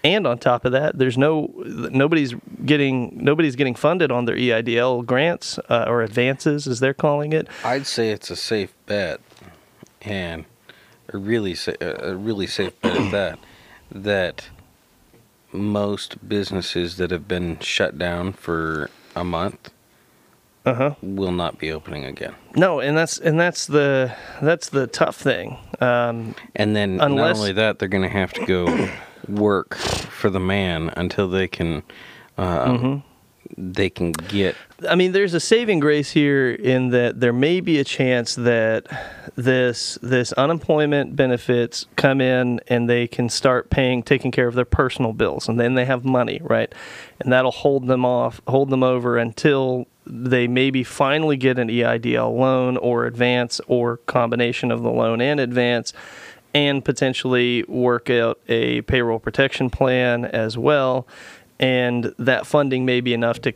[0.05, 2.35] and on top of that, there's no nobody's
[2.67, 7.49] getting nobody's getting funded on their EIDL grants uh, or advances, as they're calling it.
[7.65, 9.23] I'd say it's a safe bet,
[10.03, 10.45] and
[11.09, 13.39] a really sa- a really safe bet at that.
[13.91, 14.51] That
[15.53, 19.71] most businesses that have been shut down for a month
[20.67, 20.95] Uh huh.
[21.03, 22.35] will not be opening again.
[22.55, 25.57] No, and that's and that's the that's the tough thing.
[25.81, 28.89] Um, And then not Unless- only that, they're going to have to go
[29.29, 31.83] work for the man until they can
[32.37, 32.99] uh,
[33.57, 34.55] they can get
[34.89, 38.87] I mean, there's a saving grace here in that there may be a chance that
[39.37, 44.65] this this unemployment benefits come in and they can start paying, taking care of their
[44.65, 46.73] personal bills, and then they have money, right?
[47.19, 52.37] And that'll hold them off, hold them over until they maybe finally get an EIDL
[52.37, 55.93] loan or advance or combination of the loan and advance,
[56.53, 61.07] and potentially work out a payroll protection plan as well.
[61.59, 63.55] And that funding may be enough to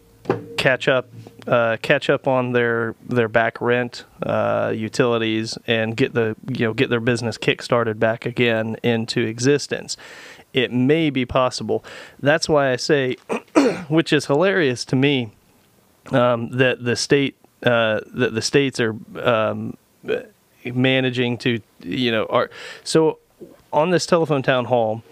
[0.56, 1.08] catch up
[1.46, 6.72] uh, catch up on their their back rent uh, utilities and get the you know
[6.72, 9.96] get their business kick started back again into existence.
[10.54, 11.84] It may be possible.
[12.20, 13.16] That's why I say,
[13.88, 15.32] which is hilarious to me,
[16.12, 19.76] um, that the state uh, that the states are um,
[20.64, 22.50] managing to you know are
[22.82, 23.18] so
[23.72, 25.02] on this telephone town hall.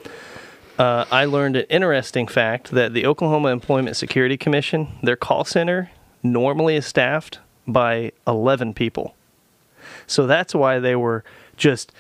[0.78, 5.90] Uh, I learned an interesting fact that the Oklahoma Employment Security Commission, their call center
[6.22, 9.14] normally is staffed by 11 people.
[10.07, 11.24] So that's why they were
[11.57, 11.93] just,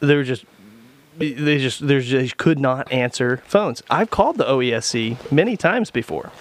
[0.00, 0.44] they were just,
[1.18, 3.82] they just, they just could not answer phones.
[3.90, 6.32] I've called the OESC many times before.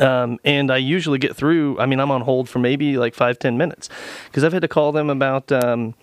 [0.00, 1.78] Um, and I usually get through.
[1.78, 3.88] I mean, I'm on hold for maybe like five, ten minutes
[4.26, 5.94] because I've had to call them about um,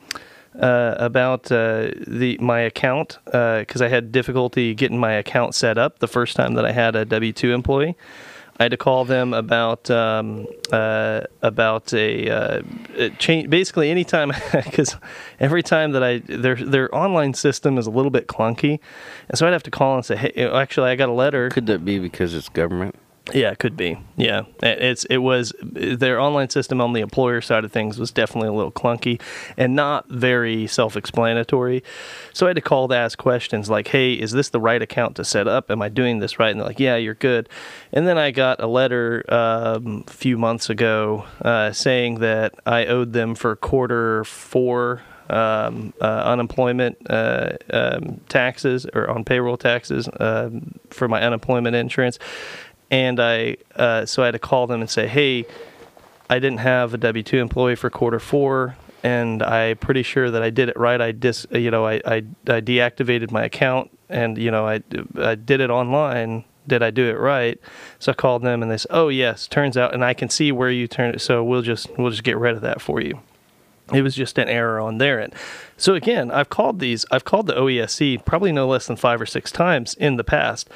[0.59, 5.99] uh, about uh, the my account because I had difficulty getting my account set up
[5.99, 7.95] the first time that I had a W two employee.
[8.59, 12.61] I had to call them about um, uh, about a, uh,
[12.97, 13.49] a change.
[13.49, 14.97] Basically, anytime because
[15.39, 18.79] every time that I their their online system is a little bit clunky,
[19.29, 21.67] and so I'd have to call and say, "Hey, actually, I got a letter." Could
[21.67, 22.95] that be because it's government?
[23.33, 23.97] Yeah, it could be.
[24.17, 28.11] Yeah, It- it's it was their online system on the employer side of things was
[28.11, 29.21] definitely a little clunky
[29.57, 31.83] and not very self-explanatory.
[32.33, 35.15] So I had to call to ask questions like, "Hey, is this the right account
[35.17, 35.69] to set up?
[35.69, 37.47] Am I doing this right?" And they're like, "Yeah, you're good."
[37.93, 42.85] And then I got a letter um, a few months ago uh, saying that I
[42.87, 50.09] owed them for quarter four um, uh, unemployment uh, um, taxes or on payroll taxes
[50.19, 52.17] um, for my unemployment insurance.
[52.91, 55.45] And I, uh, so I had to call them and say, hey,
[56.29, 60.43] I didn't have a W two employee for quarter four, and I'm pretty sure that
[60.43, 60.99] I did it right.
[60.99, 64.81] I dis, you know, I, I, I deactivated my account, and you know, I,
[65.17, 66.45] I did it online.
[66.67, 67.59] Did I do it right?
[67.97, 70.51] So I called them, and they said, oh yes, turns out, and I can see
[70.51, 71.19] where you turned it.
[71.19, 73.19] So we'll just we'll just get rid of that for you
[73.93, 75.33] it was just an error on their end.
[75.77, 79.25] So again, I've called these, I've called the OESC probably no less than five or
[79.25, 80.69] six times in the past.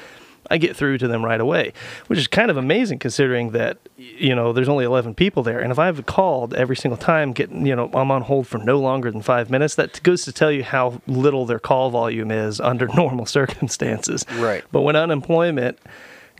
[0.53, 1.73] I get through to them right away,
[2.05, 5.71] which is kind of amazing considering that you know there's only 11 people there, and
[5.71, 9.09] if I've called every single time, getting you know I'm on hold for no longer
[9.09, 12.87] than five minutes, that goes to tell you how little their call volume is under
[12.89, 14.27] normal circumstances.
[14.35, 14.63] Right.
[14.71, 15.79] But when unemployment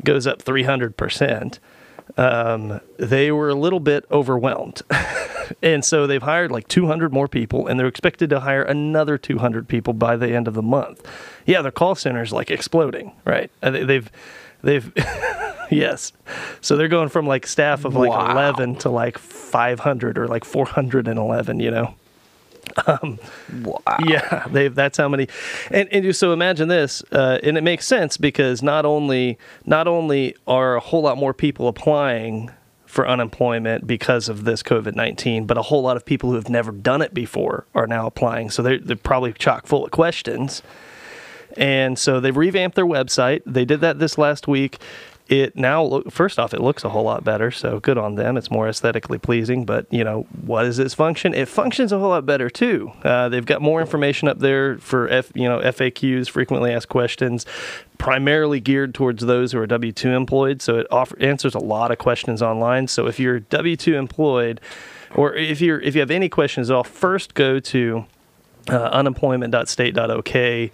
[0.04, 1.60] goes up 300 percent,
[2.18, 4.82] um, they were a little bit overwhelmed.
[5.62, 9.68] and so they've hired like 200 more people and they're expected to hire another 200
[9.68, 11.06] people by the end of the month.
[11.46, 13.52] Yeah, their call center's like exploding, right?
[13.62, 14.12] Uh, they- They've,
[14.62, 14.92] they've,
[15.72, 16.14] yes.
[16.62, 18.32] So they're going from like staff of like Wow.
[18.32, 21.96] 11 to like 500 or like 411, you know?
[22.88, 23.82] Wow.
[24.06, 24.74] Yeah, they've.
[24.74, 25.28] that's how many,
[25.72, 30.36] and and so imagine this, uh, and it makes sense because not only not only
[30.48, 32.52] are a whole lot more people applying
[32.86, 36.50] for unemployment because of this COVID nineteen, but a whole lot of people who have
[36.50, 38.50] never done it before are now applying.
[38.50, 40.62] So they're they're probably chock full of questions.
[41.56, 43.42] And so they've revamped their website.
[43.46, 44.80] They did that this last week.
[45.30, 47.50] It now, look, first off, it looks a whole lot better.
[47.50, 48.36] So good on them.
[48.36, 49.64] It's more aesthetically pleasing.
[49.64, 51.34] But, you know, what is its function?
[51.34, 52.92] It functions a whole lot better too.
[53.04, 57.46] Uh, they've got more information up there for, F, you know, FAQs, frequently asked questions,
[57.98, 60.62] primarily geared towards those who are W 2 employed.
[60.62, 62.88] So it offer, answers a lot of questions online.
[62.90, 64.60] So if you're W 2 employed,
[65.16, 68.06] or if you're if you have any questions at all, first go to
[68.70, 70.72] uh, unemployment.state.ok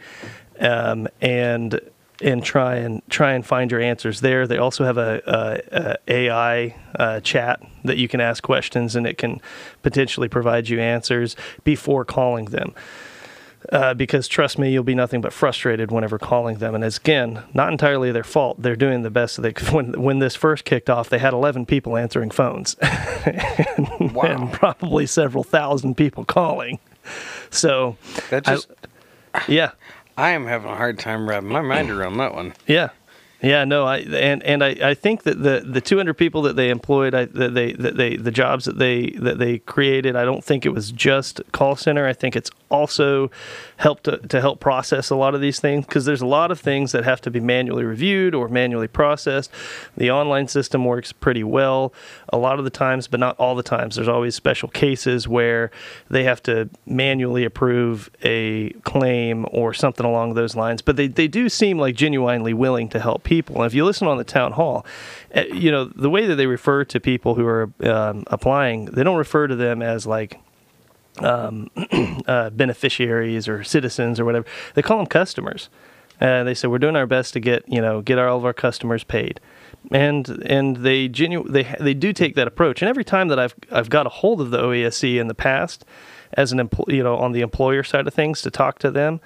[0.59, 1.79] um, and
[2.21, 4.45] and try and try and find your answers there.
[4.47, 9.07] They also have a, a, a AI uh, chat that you can ask questions, and
[9.07, 9.39] it can
[9.83, 12.73] potentially provide you answers before calling them.
[13.73, 16.73] Uh, because trust me, you'll be nothing but frustrated whenever calling them.
[16.73, 18.61] And it's, again, not entirely their fault.
[18.61, 19.67] They're doing the best they could.
[19.73, 22.75] When, when this first kicked off, they had 11 people answering phones
[23.25, 24.23] and, Wow.
[24.23, 26.79] and probably several thousand people calling.
[27.49, 27.97] So,
[28.29, 28.57] That I-
[29.49, 29.71] yeah,
[30.19, 32.53] I am having a hard time wrapping my mind around that one.
[32.67, 32.89] Yeah.
[33.41, 36.69] Yeah, no, I and and I, I think that the the 200 people that they
[36.69, 40.43] employed, I, that they that they the jobs that they that they created, I don't
[40.43, 42.05] think it was just call center.
[42.05, 43.31] I think it's also
[43.77, 46.59] helped to, to help process a lot of these things because there's a lot of
[46.59, 49.51] things that have to be manually reviewed or manually processed.
[49.95, 51.93] The online system works pretty well
[52.27, 53.95] a lot of the times, but not all the times.
[53.95, 55.71] There's always special cases where
[56.09, 60.81] they have to manually approve a claim or something along those lines.
[60.81, 63.57] But they, they do seem like genuinely willing to help people.
[63.57, 64.85] And if you listen on the town hall,
[65.31, 69.03] eh, you know, the way that they refer to people who are um, applying, they
[69.03, 70.39] don't refer to them as like,
[71.19, 71.69] um,
[72.27, 74.47] uh, beneficiaries or citizens or whatever.
[74.73, 75.69] They call them customers.
[76.19, 78.53] Uh, they say we're doing our best to get you know get all of our
[78.53, 79.39] customers paid,
[79.91, 82.81] and and they genu- they they do take that approach.
[82.81, 85.85] And every time that I've I've got a hold of the OESC in the past,
[86.33, 89.21] as an empl- you know on the employer side of things to talk to them,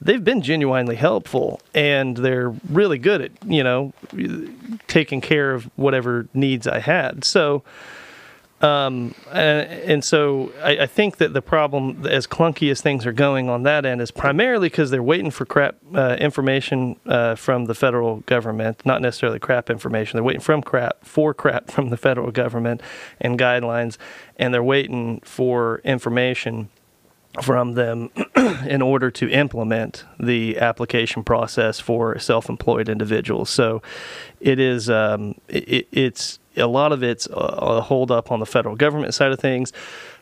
[0.00, 3.92] they've been genuinely helpful and they're really good at you know
[4.86, 7.24] taking care of whatever needs I had.
[7.24, 7.62] So
[8.60, 13.12] um, and, and so I, I think that the problem, as clunky as things are
[13.12, 17.66] going on that end, is primarily because they're waiting for crap uh, information uh, from
[17.66, 20.16] the federal government, not necessarily crap information.
[20.16, 22.80] They're waiting from crap for crap from the federal government
[23.20, 23.96] and guidelines,
[24.36, 26.68] and they're waiting for information
[27.42, 28.10] from them
[28.66, 33.50] in order to implement the application process for self-employed individuals.
[33.50, 33.82] So
[34.40, 38.46] it is um, it, it's a lot of it's a, a hold up on the
[38.46, 39.72] federal government side of things.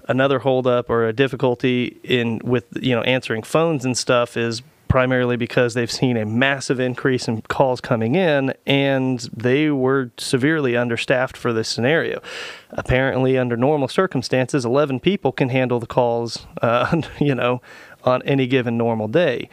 [0.08, 4.62] Another hold up or a difficulty in with you know answering phones and stuff is
[4.88, 10.76] primarily because they've seen a massive increase in calls coming in and they were severely
[10.76, 12.22] understaffed for this scenario.
[12.70, 17.60] Apparently, under normal circumstances, 11 people can handle the calls, uh, you know,
[18.04, 19.48] on any given normal day.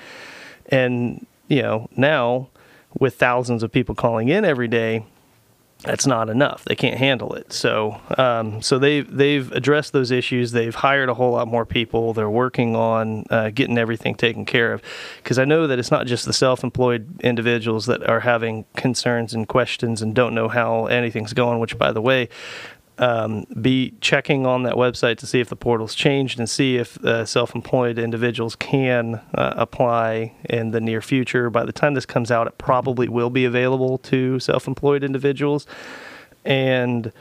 [0.67, 2.49] And, you know, now
[2.99, 5.05] with thousands of people calling in every day,
[5.83, 6.63] that's not enough.
[6.63, 7.51] They can't handle it.
[7.51, 10.53] So, um, so they've they've addressed those issues.
[10.53, 12.13] They've hired a whole lot more people.
[12.13, 14.81] They're working on uh, getting everything taken care of.
[15.17, 19.47] Because I know that it's not just the self-employed individuals that are having concerns and
[19.47, 21.59] questions and don't know how anything's going.
[21.59, 22.29] Which, by the way,
[22.97, 27.03] um, be checking on that website to see if the portal's changed and see if
[27.03, 31.49] uh, self-employed individuals can uh, apply in the near future.
[31.49, 35.65] By the time this comes out, it probably will be available to self-employed individuals,
[36.45, 37.11] and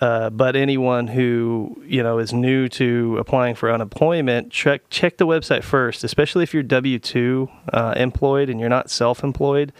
[0.00, 5.26] uh, but anyone who you know is new to applying for unemployment, check check the
[5.26, 9.72] website first, especially if you're W two uh, employed and you're not self-employed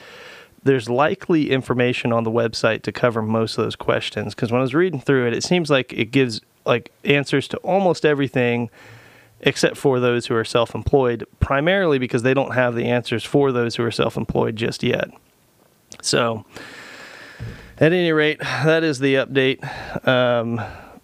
[0.64, 4.62] there's likely information on the website to cover most of those questions because when I
[4.62, 8.70] was reading through it, it seems like it gives like answers to almost everything
[9.42, 13.74] except for those who are self-employed, primarily because they don't have the answers for those
[13.74, 15.10] who are self-employed just yet.
[16.00, 16.44] So,
[17.78, 20.06] at any rate, that is the update.
[20.06, 20.60] Um,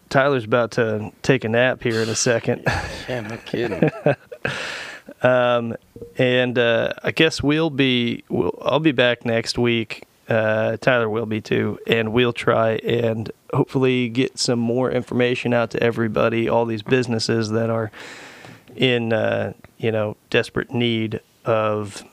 [0.09, 2.63] Tyler's about to take a nap here in a second.
[3.09, 3.91] Yeah, no kidding.
[5.23, 5.77] Um,
[6.17, 10.05] and uh, I guess we'll be we'll, I'll be back next week.
[10.29, 15.71] Uh, Tyler will be too, and we'll try and hopefully get some more information out
[15.71, 17.91] to everybody, all these businesses that are
[18.77, 22.05] in uh, you know desperate need of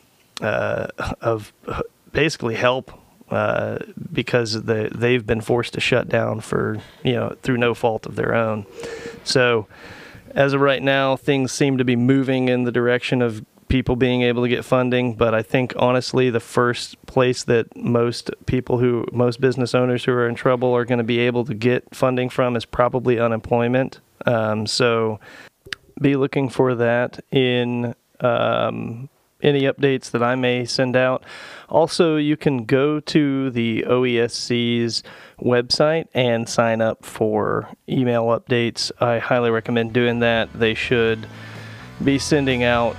[0.42, 0.88] uh,
[1.22, 1.52] of
[2.12, 2.92] basically help
[3.30, 3.80] uh,
[4.12, 8.16] because the, they've been forced to shut down for you know through no fault of
[8.16, 8.66] their own.
[9.24, 9.68] So
[10.36, 14.22] as of right now, things seem to be moving in the direction of people being
[14.22, 15.16] able to get funding.
[15.16, 20.12] But I think honestly, the first place that most people who, most business owners who
[20.12, 24.00] are in trouble are going to be able to get funding from is probably unemployment.
[24.26, 25.20] Um, so
[26.00, 29.10] be looking for that in um,
[29.42, 31.24] any updates that I may send out.
[31.70, 35.04] Also, you can go to the OESC's
[35.40, 38.92] website and sign up for email updates.
[39.00, 40.54] I highly recommend doing that.
[40.54, 41.28] They should
[42.04, 42.96] be sending out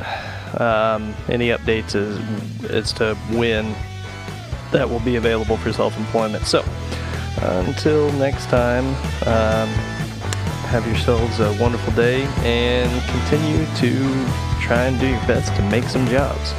[0.60, 3.74] um, any updates as, as to when
[4.72, 6.44] that will be available for self employment.
[6.44, 6.64] So,
[7.40, 8.86] until next time,
[9.26, 9.68] um,
[10.66, 15.84] have yourselves a wonderful day and continue to try and do your best to make
[15.84, 16.52] some jobs.